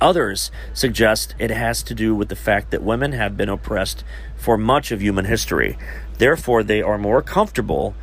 Others 0.00 0.52
suggest 0.72 1.34
it 1.40 1.50
has 1.50 1.82
to 1.82 1.92
do 1.92 2.14
with 2.14 2.28
the 2.28 2.36
fact 2.36 2.70
that 2.70 2.84
women 2.84 3.10
have 3.10 3.36
been 3.36 3.48
oppressed 3.48 4.04
for 4.36 4.56
much 4.56 4.92
of 4.92 5.02
human 5.02 5.24
history. 5.24 5.76
Therefore, 6.18 6.62
they 6.62 6.80
are 6.80 6.96
more 6.96 7.22
comfortable 7.22 7.96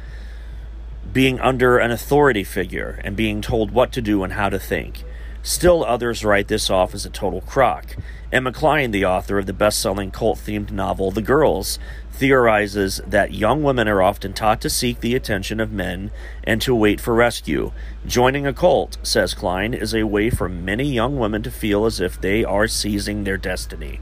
being 1.13 1.39
under 1.39 1.77
an 1.77 1.91
authority 1.91 2.43
figure 2.43 2.99
and 3.05 3.15
being 3.15 3.41
told 3.41 3.71
what 3.71 3.93
to 3.93 4.01
do 4.01 4.21
and 4.25 4.33
how 4.33 4.49
to 4.49 4.59
think. 4.59 5.05
Still, 5.45 5.83
others 5.83 6.23
write 6.23 6.47
this 6.47 6.69
off 6.69 6.95
as 6.95 7.05
a 7.05 7.09
total 7.09 7.41
crock. 7.41 7.97
Emma 8.31 8.53
Cline, 8.53 8.91
the 8.91 9.03
author 9.03 9.37
of 9.37 9.45
the 9.45 9.51
best 9.51 9.79
selling 9.79 10.09
cult 10.09 10.39
themed 10.39 10.71
novel 10.71 11.11
The 11.11 11.21
Girls, 11.21 11.77
theorizes 12.13 13.01
that 13.05 13.33
young 13.33 13.61
women 13.61 13.89
are 13.89 14.01
often 14.01 14.31
taught 14.31 14.61
to 14.61 14.69
seek 14.69 15.01
the 15.01 15.15
attention 15.15 15.59
of 15.59 15.73
men 15.73 16.11
and 16.45 16.61
to 16.61 16.73
wait 16.73 17.01
for 17.01 17.13
rescue. 17.13 17.73
Joining 18.07 18.47
a 18.47 18.53
cult, 18.53 18.97
says 19.03 19.33
Cline, 19.33 19.73
is 19.73 19.93
a 19.93 20.03
way 20.03 20.29
for 20.29 20.47
many 20.47 20.85
young 20.85 21.17
women 21.17 21.43
to 21.43 21.51
feel 21.51 21.85
as 21.85 21.99
if 21.99 22.21
they 22.21 22.45
are 22.45 22.67
seizing 22.67 23.25
their 23.25 23.37
destiny. 23.37 23.99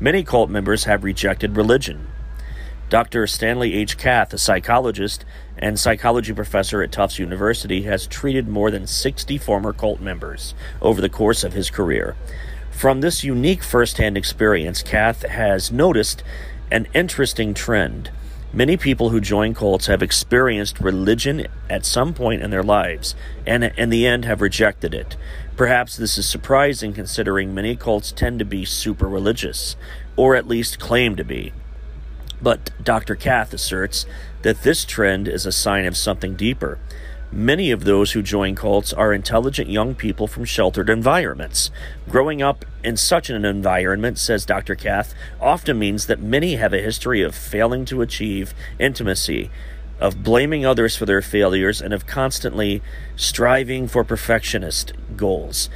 Many 0.00 0.24
cult 0.24 0.50
members 0.50 0.84
have 0.84 1.04
rejected 1.04 1.56
religion. 1.56 2.08
Dr. 2.88 3.26
Stanley 3.26 3.74
H. 3.74 3.98
Cath, 3.98 4.32
a 4.32 4.38
psychologist 4.38 5.24
and 5.58 5.78
psychology 5.78 6.32
professor 6.32 6.82
at 6.82 6.92
Tufts 6.92 7.18
University, 7.18 7.82
has 7.82 8.06
treated 8.06 8.48
more 8.48 8.70
than 8.70 8.86
60 8.86 9.38
former 9.38 9.72
cult 9.72 10.00
members 10.00 10.54
over 10.80 11.00
the 11.00 11.08
course 11.08 11.44
of 11.44 11.52
his 11.52 11.70
career. 11.70 12.16
From 12.70 13.00
this 13.00 13.24
unique 13.24 13.62
firsthand 13.62 14.16
experience, 14.16 14.82
Cath 14.82 15.22
has 15.22 15.72
noticed 15.72 16.22
an 16.70 16.86
interesting 16.94 17.54
trend. 17.54 18.10
Many 18.52 18.76
people 18.76 19.10
who 19.10 19.20
join 19.20 19.52
cults 19.52 19.86
have 19.86 20.02
experienced 20.02 20.80
religion 20.80 21.46
at 21.68 21.84
some 21.84 22.14
point 22.14 22.42
in 22.42 22.50
their 22.50 22.62
lives 22.62 23.14
and 23.46 23.64
in 23.64 23.90
the 23.90 24.06
end 24.06 24.24
have 24.24 24.40
rejected 24.40 24.94
it. 24.94 25.16
Perhaps 25.56 25.96
this 25.96 26.16
is 26.16 26.28
surprising 26.28 26.94
considering 26.94 27.52
many 27.52 27.76
cults 27.76 28.12
tend 28.12 28.38
to 28.38 28.44
be 28.44 28.64
super 28.64 29.08
religious, 29.08 29.76
or 30.16 30.34
at 30.34 30.46
least 30.46 30.78
claim 30.78 31.16
to 31.16 31.24
be. 31.24 31.52
But 32.40 32.70
Dr. 32.82 33.16
Cath 33.16 33.52
asserts 33.52 34.06
that 34.42 34.62
this 34.62 34.84
trend 34.84 35.28
is 35.28 35.46
a 35.46 35.52
sign 35.52 35.84
of 35.84 35.96
something 35.96 36.34
deeper. 36.34 36.78
Many 37.30 37.70
of 37.70 37.84
those 37.84 38.12
who 38.12 38.22
join 38.22 38.54
cults 38.54 38.92
are 38.92 39.12
intelligent 39.12 39.68
young 39.68 39.94
people 39.94 40.26
from 40.26 40.46
sheltered 40.46 40.88
environments. 40.88 41.70
Growing 42.08 42.40
up 42.40 42.64
in 42.82 42.96
such 42.96 43.28
an 43.28 43.44
environment, 43.44 44.18
says 44.18 44.46
Dr. 44.46 44.74
Cath, 44.74 45.14
often 45.38 45.78
means 45.78 46.06
that 46.06 46.20
many 46.20 46.56
have 46.56 46.72
a 46.72 46.80
history 46.80 47.20
of 47.20 47.34
failing 47.34 47.84
to 47.84 48.00
achieve 48.00 48.54
intimacy, 48.78 49.50
of 50.00 50.22
blaming 50.22 50.64
others 50.64 50.96
for 50.96 51.04
their 51.04 51.20
failures, 51.20 51.82
and 51.82 51.92
of 51.92 52.06
constantly 52.06 52.80
striving 53.14 53.88
for 53.88 54.04
perfectionist 54.04 54.94
goals. 55.14 55.68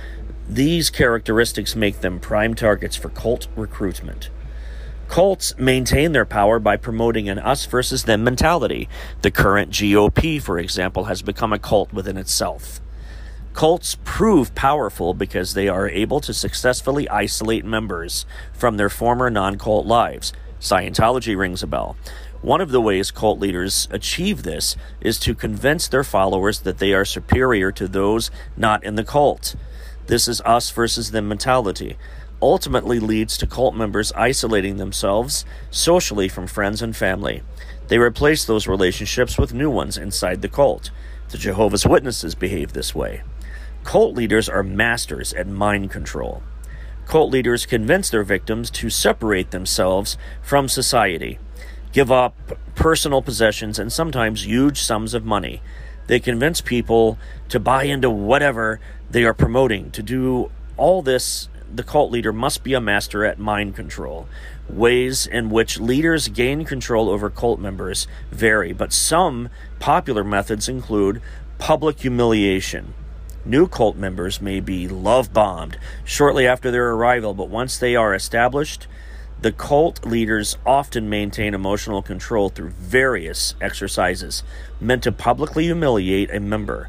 These 0.48 0.88
characteristics 0.88 1.76
make 1.76 2.00
them 2.00 2.18
prime 2.18 2.54
targets 2.54 2.96
for 2.96 3.10
cult 3.10 3.48
recruitment. 3.56 4.30
Cults 5.12 5.54
maintain 5.58 6.12
their 6.12 6.24
power 6.24 6.58
by 6.58 6.78
promoting 6.78 7.28
an 7.28 7.38
us 7.38 7.66
versus 7.66 8.04
them 8.04 8.24
mentality. 8.24 8.88
The 9.20 9.30
current 9.30 9.70
GOP, 9.70 10.40
for 10.40 10.58
example, 10.58 11.04
has 11.04 11.20
become 11.20 11.52
a 11.52 11.58
cult 11.58 11.92
within 11.92 12.16
itself. 12.16 12.80
Cults 13.52 13.98
prove 14.04 14.54
powerful 14.54 15.12
because 15.12 15.52
they 15.52 15.68
are 15.68 15.86
able 15.86 16.22
to 16.22 16.32
successfully 16.32 17.06
isolate 17.10 17.66
members 17.66 18.24
from 18.54 18.78
their 18.78 18.88
former 18.88 19.28
non 19.28 19.58
cult 19.58 19.84
lives. 19.84 20.32
Scientology 20.58 21.36
rings 21.36 21.62
a 21.62 21.66
bell. 21.66 21.94
One 22.40 22.62
of 22.62 22.70
the 22.70 22.80
ways 22.80 23.10
cult 23.10 23.38
leaders 23.38 23.88
achieve 23.90 24.44
this 24.44 24.76
is 25.02 25.18
to 25.18 25.34
convince 25.34 25.88
their 25.88 26.04
followers 26.04 26.60
that 26.60 26.78
they 26.78 26.94
are 26.94 27.04
superior 27.04 27.70
to 27.72 27.86
those 27.86 28.30
not 28.56 28.82
in 28.82 28.94
the 28.94 29.04
cult. 29.04 29.56
This 30.06 30.26
is 30.26 30.40
us 30.40 30.70
versus 30.70 31.10
them 31.10 31.28
mentality 31.28 31.98
ultimately 32.42 32.98
leads 32.98 33.38
to 33.38 33.46
cult 33.46 33.74
members 33.74 34.12
isolating 34.12 34.76
themselves 34.76 35.46
socially 35.70 36.28
from 36.28 36.46
friends 36.46 36.82
and 36.82 36.94
family. 36.94 37.42
They 37.88 37.98
replace 37.98 38.44
those 38.44 38.66
relationships 38.66 39.38
with 39.38 39.54
new 39.54 39.70
ones 39.70 39.96
inside 39.96 40.42
the 40.42 40.48
cult. 40.48 40.90
The 41.30 41.38
Jehovah's 41.38 41.86
Witnesses 41.86 42.34
behave 42.34 42.72
this 42.72 42.94
way. 42.94 43.22
Cult 43.84 44.14
leaders 44.14 44.48
are 44.48 44.62
masters 44.62 45.32
at 45.32 45.46
mind 45.46 45.90
control. 45.90 46.42
Cult 47.06 47.30
leaders 47.30 47.66
convince 47.66 48.10
their 48.10 48.22
victims 48.22 48.70
to 48.70 48.90
separate 48.90 49.50
themselves 49.50 50.16
from 50.40 50.68
society, 50.68 51.38
give 51.92 52.10
up 52.10 52.34
personal 52.74 53.22
possessions, 53.22 53.78
and 53.78 53.92
sometimes 53.92 54.46
huge 54.46 54.80
sums 54.80 55.14
of 55.14 55.24
money. 55.24 55.60
They 56.06 56.20
convince 56.20 56.60
people 56.60 57.18
to 57.48 57.60
buy 57.60 57.84
into 57.84 58.10
whatever 58.10 58.80
they 59.10 59.24
are 59.24 59.34
promoting, 59.34 59.90
to 59.92 60.02
do 60.02 60.50
all 60.76 61.02
this 61.02 61.48
the 61.74 61.82
cult 61.82 62.10
leader 62.10 62.32
must 62.32 62.62
be 62.62 62.74
a 62.74 62.80
master 62.80 63.24
at 63.24 63.38
mind 63.38 63.74
control. 63.74 64.28
Ways 64.68 65.26
in 65.26 65.50
which 65.50 65.80
leaders 65.80 66.28
gain 66.28 66.64
control 66.64 67.08
over 67.08 67.30
cult 67.30 67.58
members 67.58 68.06
vary, 68.30 68.72
but 68.72 68.92
some 68.92 69.48
popular 69.78 70.24
methods 70.24 70.68
include 70.68 71.22
public 71.58 72.00
humiliation. 72.00 72.94
New 73.44 73.66
cult 73.66 73.96
members 73.96 74.40
may 74.40 74.60
be 74.60 74.86
love 74.86 75.32
bombed 75.32 75.78
shortly 76.04 76.46
after 76.46 76.70
their 76.70 76.90
arrival, 76.90 77.34
but 77.34 77.48
once 77.48 77.76
they 77.76 77.96
are 77.96 78.14
established, 78.14 78.86
the 79.40 79.50
cult 79.50 80.06
leaders 80.06 80.56
often 80.64 81.08
maintain 81.08 81.52
emotional 81.52 82.02
control 82.02 82.48
through 82.48 82.70
various 82.70 83.56
exercises 83.60 84.44
meant 84.80 85.02
to 85.02 85.10
publicly 85.10 85.64
humiliate 85.64 86.32
a 86.32 86.38
member. 86.38 86.88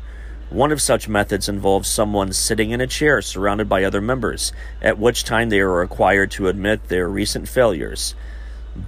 One 0.54 0.72
of 0.72 0.84
such 0.84 1.10
methods 1.10 1.50
involves 1.50 1.90
someone 1.90 2.32
sitting 2.32 2.70
in 2.70 2.80
a 2.80 2.86
chair 2.86 3.24
surrounded 3.24 3.68
by 3.68 3.84
other 3.84 4.02
members, 4.02 4.54
at 4.84 5.00
which 5.00 5.24
time 5.24 5.50
they 5.50 5.60
are 5.60 5.74
required 5.74 6.30
to 6.32 6.48
admit 6.48 6.90
their 6.90 7.10
recent 7.10 7.50
failures, 7.50 8.14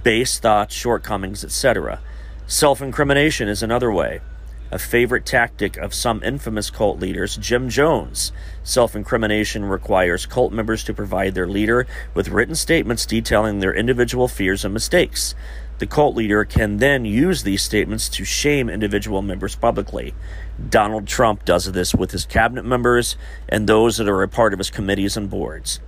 base 0.04 0.38
thoughts, 0.38 0.76
shortcomings, 0.76 1.42
etc. 1.42 1.98
Self 2.46 2.80
incrimination 2.80 3.48
is 3.48 3.64
another 3.64 3.90
way. 3.90 4.20
A 4.70 4.78
favorite 4.78 5.26
tactic 5.26 5.76
of 5.76 5.92
some 5.92 6.22
infamous 6.22 6.70
cult 6.70 7.00
leaders, 7.00 7.36
Jim 7.36 7.68
Jones. 7.68 8.30
Self 8.62 8.94
incrimination 8.94 9.64
requires 9.64 10.24
cult 10.24 10.52
members 10.52 10.84
to 10.84 10.94
provide 10.94 11.34
their 11.34 11.48
leader 11.48 11.84
with 12.14 12.28
written 12.28 12.54
statements 12.54 13.04
detailing 13.04 13.58
their 13.58 13.74
individual 13.74 14.28
fears 14.28 14.64
and 14.64 14.72
mistakes. 14.72 15.34
The 15.78 15.86
cult 15.86 16.16
leader 16.16 16.44
can 16.44 16.78
then 16.78 17.04
use 17.04 17.42
these 17.42 17.60
statements 17.60 18.08
to 18.10 18.24
shame 18.24 18.70
individual 18.70 19.20
members 19.20 19.56
publicly. 19.56 20.14
Donald 20.70 21.06
Trump 21.06 21.44
does 21.44 21.70
this 21.72 21.94
with 21.94 22.12
his 22.12 22.24
cabinet 22.24 22.64
members 22.64 23.16
and 23.48 23.68
those 23.68 23.98
that 23.98 24.08
are 24.08 24.22
a 24.22 24.28
part 24.28 24.52
of 24.52 24.58
his 24.58 24.70
committees 24.70 25.16
and 25.16 25.28
boards. 25.28 25.80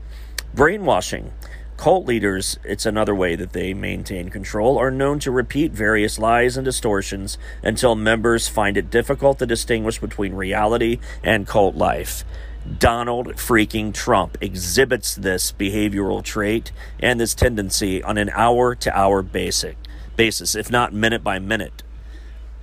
Brainwashing. 0.54 1.32
Cult 1.78 2.06
leaders, 2.06 2.58
it's 2.64 2.86
another 2.86 3.14
way 3.14 3.36
that 3.36 3.52
they 3.52 3.72
maintain 3.72 4.30
control, 4.30 4.76
are 4.78 4.90
known 4.90 5.20
to 5.20 5.30
repeat 5.30 5.70
various 5.70 6.18
lies 6.18 6.56
and 6.56 6.64
distortions 6.64 7.38
until 7.62 7.94
members 7.94 8.48
find 8.48 8.76
it 8.76 8.90
difficult 8.90 9.38
to 9.38 9.46
distinguish 9.46 10.00
between 10.00 10.34
reality 10.34 10.98
and 11.22 11.46
cult 11.46 11.76
life. 11.76 12.24
Donald 12.78 13.28
freaking 13.36 13.94
Trump 13.94 14.36
exhibits 14.40 15.14
this 15.14 15.52
behavioral 15.52 16.22
trait 16.22 16.72
and 16.98 17.20
this 17.20 17.34
tendency 17.34 18.02
on 18.02 18.18
an 18.18 18.30
hour 18.34 18.74
to 18.74 18.98
hour 18.98 19.22
basis, 19.22 20.54
if 20.56 20.70
not 20.70 20.92
minute 20.92 21.22
by 21.22 21.38
minute. 21.38 21.84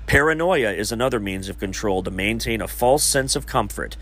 Paranoia 0.08 0.72
is 0.72 0.92
another 0.92 1.20
means 1.20 1.50
of 1.50 1.58
control 1.58 2.04
to 2.04 2.12
maintain 2.12 2.62
a 2.62 2.68
false 2.68 3.04
sense 3.04 3.36
of 3.36 3.48
comfort. 3.48 3.98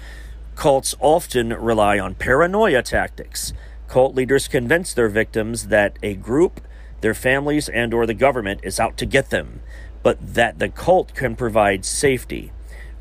Cults 0.55 0.93
often 0.99 1.49
rely 1.53 1.97
on 1.97 2.15
paranoia 2.15 2.83
tactics. 2.83 3.53
Cult 3.87 4.13
leaders 4.13 4.49
convince 4.49 4.93
their 4.93 5.07
victims 5.07 5.67
that 5.67 5.97
a 6.03 6.15
group, 6.15 6.59
their 6.99 7.13
families 7.13 7.69
and 7.69 7.93
or 7.93 8.05
the 8.05 8.13
government 8.13 8.59
is 8.63 8.81
out 8.81 8.97
to 8.97 9.05
get 9.05 9.29
them, 9.29 9.61
but 10.03 10.17
that 10.35 10.59
the 10.59 10.67
cult 10.67 11.15
can 11.15 11.37
provide 11.37 11.85
safety. 11.85 12.51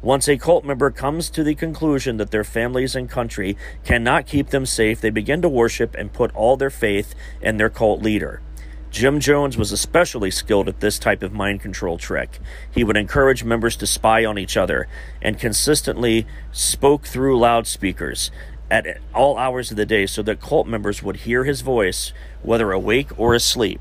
Once 0.00 0.28
a 0.28 0.38
cult 0.38 0.64
member 0.64 0.90
comes 0.90 1.28
to 1.30 1.42
the 1.42 1.56
conclusion 1.56 2.18
that 2.18 2.30
their 2.30 2.44
families 2.44 2.94
and 2.94 3.10
country 3.10 3.56
cannot 3.84 4.26
keep 4.26 4.50
them 4.50 4.66
safe, 4.66 5.00
they 5.00 5.10
begin 5.10 5.42
to 5.42 5.48
worship 5.48 5.94
and 5.96 6.12
put 6.12 6.34
all 6.36 6.56
their 6.56 6.70
faith 6.70 7.16
in 7.40 7.56
their 7.56 7.70
cult 7.70 8.00
leader. 8.00 8.40
Jim 8.92 9.20
Jones 9.20 9.56
was 9.56 9.72
especially 9.72 10.30
skilled 10.30 10.68
at 10.68 10.80
this 10.80 10.98
type 10.98 11.22
of 11.22 11.32
mind 11.32 11.62
control 11.62 11.96
trick. 11.96 12.38
He 12.70 12.84
would 12.84 12.98
encourage 12.98 13.42
members 13.42 13.74
to 13.76 13.86
spy 13.86 14.26
on 14.26 14.36
each 14.36 14.54
other 14.54 14.86
and 15.22 15.38
consistently 15.38 16.26
spoke 16.52 17.06
through 17.06 17.38
loudspeakers 17.38 18.30
at 18.70 19.00
all 19.14 19.38
hours 19.38 19.70
of 19.70 19.78
the 19.78 19.86
day 19.86 20.04
so 20.04 20.20
that 20.22 20.42
cult 20.42 20.66
members 20.66 21.02
would 21.02 21.16
hear 21.16 21.44
his 21.44 21.62
voice, 21.62 22.12
whether 22.42 22.70
awake 22.70 23.18
or 23.18 23.34
asleep. 23.34 23.80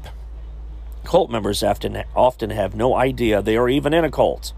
Cult 1.03 1.30
members 1.30 1.62
often, 1.62 2.03
often 2.16 2.49
have 2.51 2.74
no 2.74 2.95
idea 2.95 3.41
they 3.41 3.57
are 3.57 3.68
even 3.68 3.93
in 3.93 4.05
a 4.05 4.12
cult. 4.12 4.53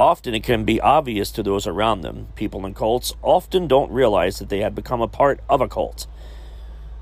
Often 0.00 0.34
it 0.34 0.42
can 0.42 0.64
be 0.64 0.80
obvious 0.80 1.30
to 1.32 1.42
those 1.42 1.66
around 1.66 2.00
them. 2.00 2.28
People 2.34 2.64
in 2.64 2.72
cults 2.72 3.12
often 3.20 3.68
don't 3.68 3.92
realize 3.92 4.38
that 4.38 4.48
they 4.48 4.60
have 4.60 4.74
become 4.74 5.02
a 5.02 5.08
part 5.08 5.40
of 5.50 5.60
a 5.60 5.68
cult. 5.68 6.06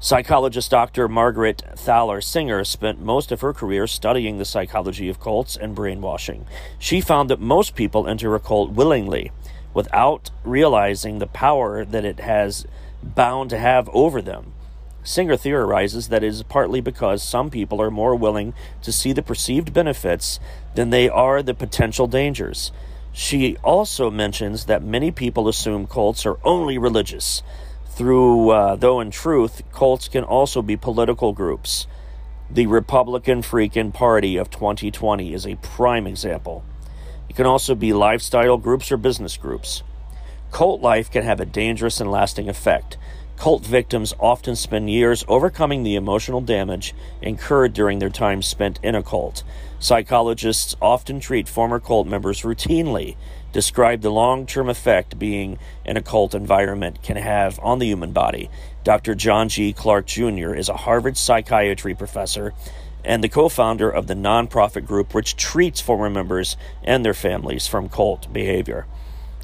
Psychologist 0.05 0.71
Dr. 0.71 1.09
Margaret 1.09 1.63
Thaler 1.77 2.21
Singer 2.21 2.63
spent 2.65 3.01
most 3.01 3.33
of 3.33 3.41
her 3.41 3.55
career 3.55 3.87
studying 3.87 4.37
the 4.37 4.45
psychology 4.45 5.09
of 5.09 5.19
cults 5.19 5.57
and 5.57 5.75
brainwashing. 5.75 6.45
She 6.79 7.01
found 7.01 7.31
that 7.31 7.41
most 7.41 7.75
people 7.75 8.07
enter 8.07 8.35
a 8.35 8.39
cult 8.39 8.73
willingly, 8.73 9.33
without 9.73 10.31
realizing 10.45 11.21
the 11.21 11.27
power 11.27 11.87
that 11.87 12.05
it 12.05 12.21
has 12.21 12.67
bound 13.03 13.49
to 13.49 13.57
have 13.57 13.89
over 13.95 14.21
them. 14.21 14.53
Singer 15.03 15.39
theorizes 15.39 16.11
that 16.11 16.23
it 16.23 16.27
is 16.27 16.43
partly 16.43 16.83
because 16.83 17.23
some 17.23 17.49
people 17.49 17.81
are 17.81 17.91
more 17.91 18.15
willing 18.15 18.53
to 18.83 18.93
see 18.93 19.15
the 19.15 19.23
perceived 19.23 19.73
benefits 19.73 20.39
than 20.75 20.91
they 20.91 21.09
are 21.09 21.43
the 21.43 21.55
potential 21.55 22.07
dangers. 22.07 22.73
She 23.15 23.57
also 23.65 24.11
mentions 24.11 24.67
that 24.67 24.83
many 24.83 25.11
people 25.11 25.49
assume 25.49 25.87
cults 25.87 26.27
are 26.27 26.39
only 26.45 26.77
religious 26.77 27.43
through, 27.95 28.51
uh, 28.51 28.77
though 28.77 29.01
in 29.01 29.11
truth, 29.11 29.63
cults 29.73 30.09
can 30.09 30.25
also 30.25 30.63
be 30.63 30.77
political 30.77 31.33
groups. 31.33 31.87
The 32.51 32.67
Republican 32.67 33.43
Freakin' 33.43 33.93
Party 33.93 34.37
of 34.37 34.51
2020 34.51 35.33
is 35.33 35.47
a 35.47 35.57
prime 35.57 36.07
example. 36.07 36.65
It 37.29 37.37
can 37.37 37.47
also 37.47 37.75
be 37.75 37.93
lifestyle 37.93 38.59
groups 38.59 38.91
or 38.91 38.97
business 38.97 39.37
groups. 39.37 39.83
Cult 40.51 40.81
life 40.81 41.11
can 41.11 41.25
have 41.25 41.41
a 41.41 41.47
dangerous 41.47 42.01
and 42.01 42.11
lasting 42.11 42.49
effect. 42.49 42.97
Cult 43.37 43.65
victims 43.65 44.15
often 44.21 44.55
spend 44.55 44.91
years 44.91 45.25
overcoming 45.27 45.83
the 45.83 45.97
emotional 45.97 46.41
damage 46.41 46.95
incurred 47.21 47.73
during 47.73 47.99
their 47.99 48.11
time 48.11 48.43
spent 48.43 48.79
in 48.83 48.95
a 48.95 49.03
cult. 49.03 49.43
Psychologists 49.79 50.77
often 50.81 51.19
treat 51.19 51.49
former 51.49 51.81
cult 51.81 52.07
members 52.07 52.43
routinely 52.43 53.17
describe 53.55 54.03
the 54.03 54.11
long 54.11 54.45
term 54.45 54.69
effect 54.69 55.19
being 55.19 55.59
in 55.87 55.97
a 55.97 56.03
cult 56.03 56.35
environment 56.35 57.03
can 57.03 57.17
have 57.17 57.59
on 57.63 57.79
the 57.79 57.87
human 57.87 58.13
body. 58.13 58.51
Dr. 58.83 59.15
John 59.15 59.49
G. 59.49 59.73
Clark 59.73 60.07
Jr. 60.07 60.55
is 60.55 60.69
a 60.69 60.77
Harvard 60.77 61.17
psychiatry 61.17 61.95
professor 61.95 62.53
and 63.05 63.23
the 63.23 63.29
co 63.29 63.49
founder 63.49 63.89
of 63.89 64.09
the 64.09 64.15
nonprofit 64.15 64.85
group 64.85 65.15
which 65.15 65.37
treats 65.37 65.81
former 65.81 66.11
members 66.11 66.57
and 66.83 67.05
their 67.05 67.15
families 67.15 67.67
from 67.67 67.89
cult 67.89 68.31
behavior. 68.33 68.87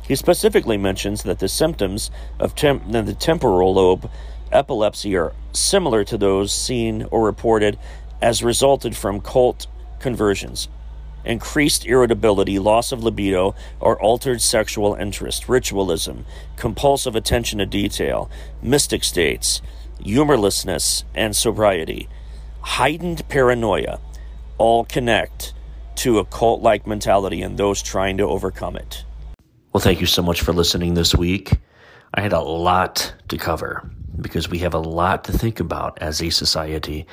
He 0.07 0.17
specifically 0.17 0.77
mentions 0.77 1.23
that 1.23 1.39
the 1.39 1.49
symptoms 1.49 2.11
of 2.41 2.57
the 2.57 3.17
temporal 3.19 3.75
lobe 3.75 4.11
epilepsy 4.51 5.17
are 5.17 5.33
similar 5.53 6.03
to 6.03 6.19
those 6.19 6.53
seen 6.53 7.07
or 7.13 7.25
reported 7.25 7.79
as 8.21 8.43
resulted 8.43 8.97
from 8.97 9.21
cult 9.21 9.69
conversions 10.01 10.69
increased 11.25 11.87
irritability, 11.87 12.59
loss 12.59 12.93
of 12.93 13.03
libido, 13.03 13.55
or 13.79 14.01
altered 14.01 14.41
sexual 14.41 14.95
interest, 14.95 15.49
ritualism, 15.49 16.25
compulsive 16.57 17.17
attention 17.17 17.59
to 17.59 17.67
detail, 17.67 18.31
mystic 18.63 19.05
states, 19.05 19.61
humorlessness, 20.03 21.05
and 21.15 21.35
sobriety, 21.37 22.09
heightened 22.61 23.29
paranoia 23.29 24.01
all 24.59 24.85
connect 24.85 25.55
to 25.97 26.19
a 26.19 26.25
cult 26.25 26.63
like 26.63 26.87
mentality 26.87 27.43
and 27.43 27.59
those 27.59 27.83
trying 27.83 28.19
to 28.19 28.25
overcome 28.25 28.77
it. 28.77 29.05
Well, 29.73 29.81
thank 29.81 30.01
you 30.01 30.07
so 30.07 30.23
much 30.23 30.41
for 30.41 30.53
listening 30.53 30.95
this 30.95 31.15
week. 31.15 31.53
I 32.13 32.23
had 32.23 32.33
a 32.33 32.41
lot 32.41 33.15
to 33.29 33.37
cover 33.37 33.89
because 34.21 34.49
we 34.49 34.59
have 34.59 34.75
a 34.75 34.79
lot 34.79 35.25
to 35.25 35.33
think 35.33 35.61
about 35.61 35.99
as 36.01 36.21
a 36.21 36.31
society 36.31 37.07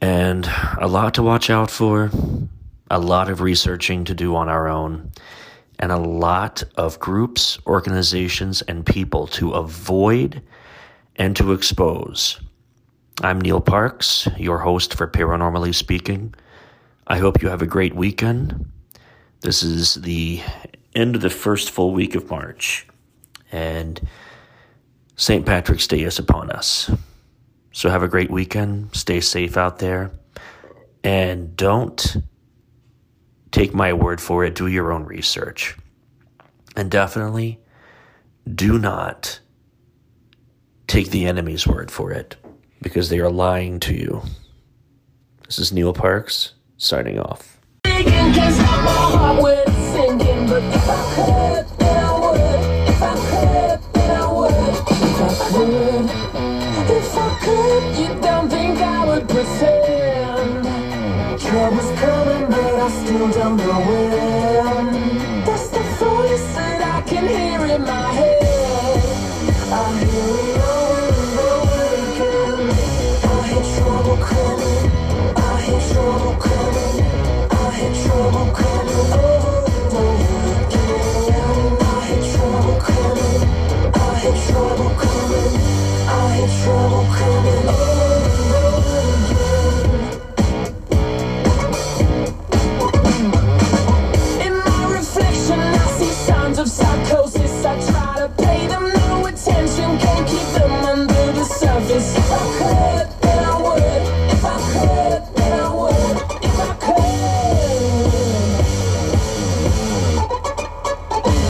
and 0.00 0.48
a 0.78 0.86
lot 0.86 1.14
to 1.14 1.22
watch 1.22 1.50
out 1.50 1.70
for 1.70 2.10
a 2.90 2.98
lot 2.98 3.30
of 3.30 3.40
researching 3.40 4.04
to 4.04 4.14
do 4.14 4.34
on 4.34 4.48
our 4.48 4.68
own, 4.68 5.12
and 5.78 5.92
a 5.92 5.96
lot 5.96 6.62
of 6.76 6.98
groups, 6.98 7.58
organizations, 7.66 8.62
and 8.62 8.84
people 8.84 9.26
to 9.28 9.52
avoid 9.52 10.42
and 11.16 11.36
to 11.36 11.52
expose. 11.52 12.40
I'm 13.22 13.40
Neil 13.40 13.60
Parks, 13.60 14.28
your 14.36 14.58
host 14.58 14.94
for 14.94 15.06
Paranormally 15.06 15.74
Speaking. 15.74 16.34
I 17.06 17.18
hope 17.18 17.42
you 17.42 17.48
have 17.48 17.62
a 17.62 17.66
great 17.66 17.94
weekend. 17.94 18.70
This 19.40 19.62
is 19.62 19.94
the 19.94 20.42
end 20.94 21.14
of 21.14 21.22
the 21.22 21.30
first 21.30 21.70
full 21.70 21.92
week 21.92 22.14
of 22.14 22.28
March, 22.28 22.86
and 23.52 24.00
St. 25.16 25.46
Patrick's 25.46 25.86
Day 25.86 26.02
is 26.02 26.18
upon 26.18 26.50
us. 26.50 26.90
So 27.72 27.88
have 27.88 28.02
a 28.02 28.08
great 28.08 28.30
weekend. 28.30 28.94
Stay 28.96 29.20
safe 29.20 29.56
out 29.56 29.78
there. 29.78 30.10
And 31.04 31.56
don't 31.56 32.16
take 33.50 33.74
my 33.74 33.92
word 33.92 34.20
for 34.20 34.44
it, 34.44 34.54
do 34.54 34.66
your 34.66 34.92
own 34.92 35.04
research. 35.04 35.76
And 36.76 36.90
definitely 36.90 37.58
do 38.52 38.78
not 38.78 39.40
take 40.86 41.10
the 41.10 41.26
enemy's 41.26 41.66
word 41.66 41.90
for 41.90 42.12
it 42.12 42.36
because 42.82 43.08
they 43.08 43.18
are 43.18 43.30
lying 43.30 43.80
to 43.80 43.94
you. 43.94 44.22
This 45.46 45.58
is 45.58 45.72
Neil 45.72 45.92
Parks 45.92 46.54
signing 46.78 47.18
off. 47.18 47.58
Troubles 63.32 63.60
coming, 63.60 63.86
but 63.86 63.99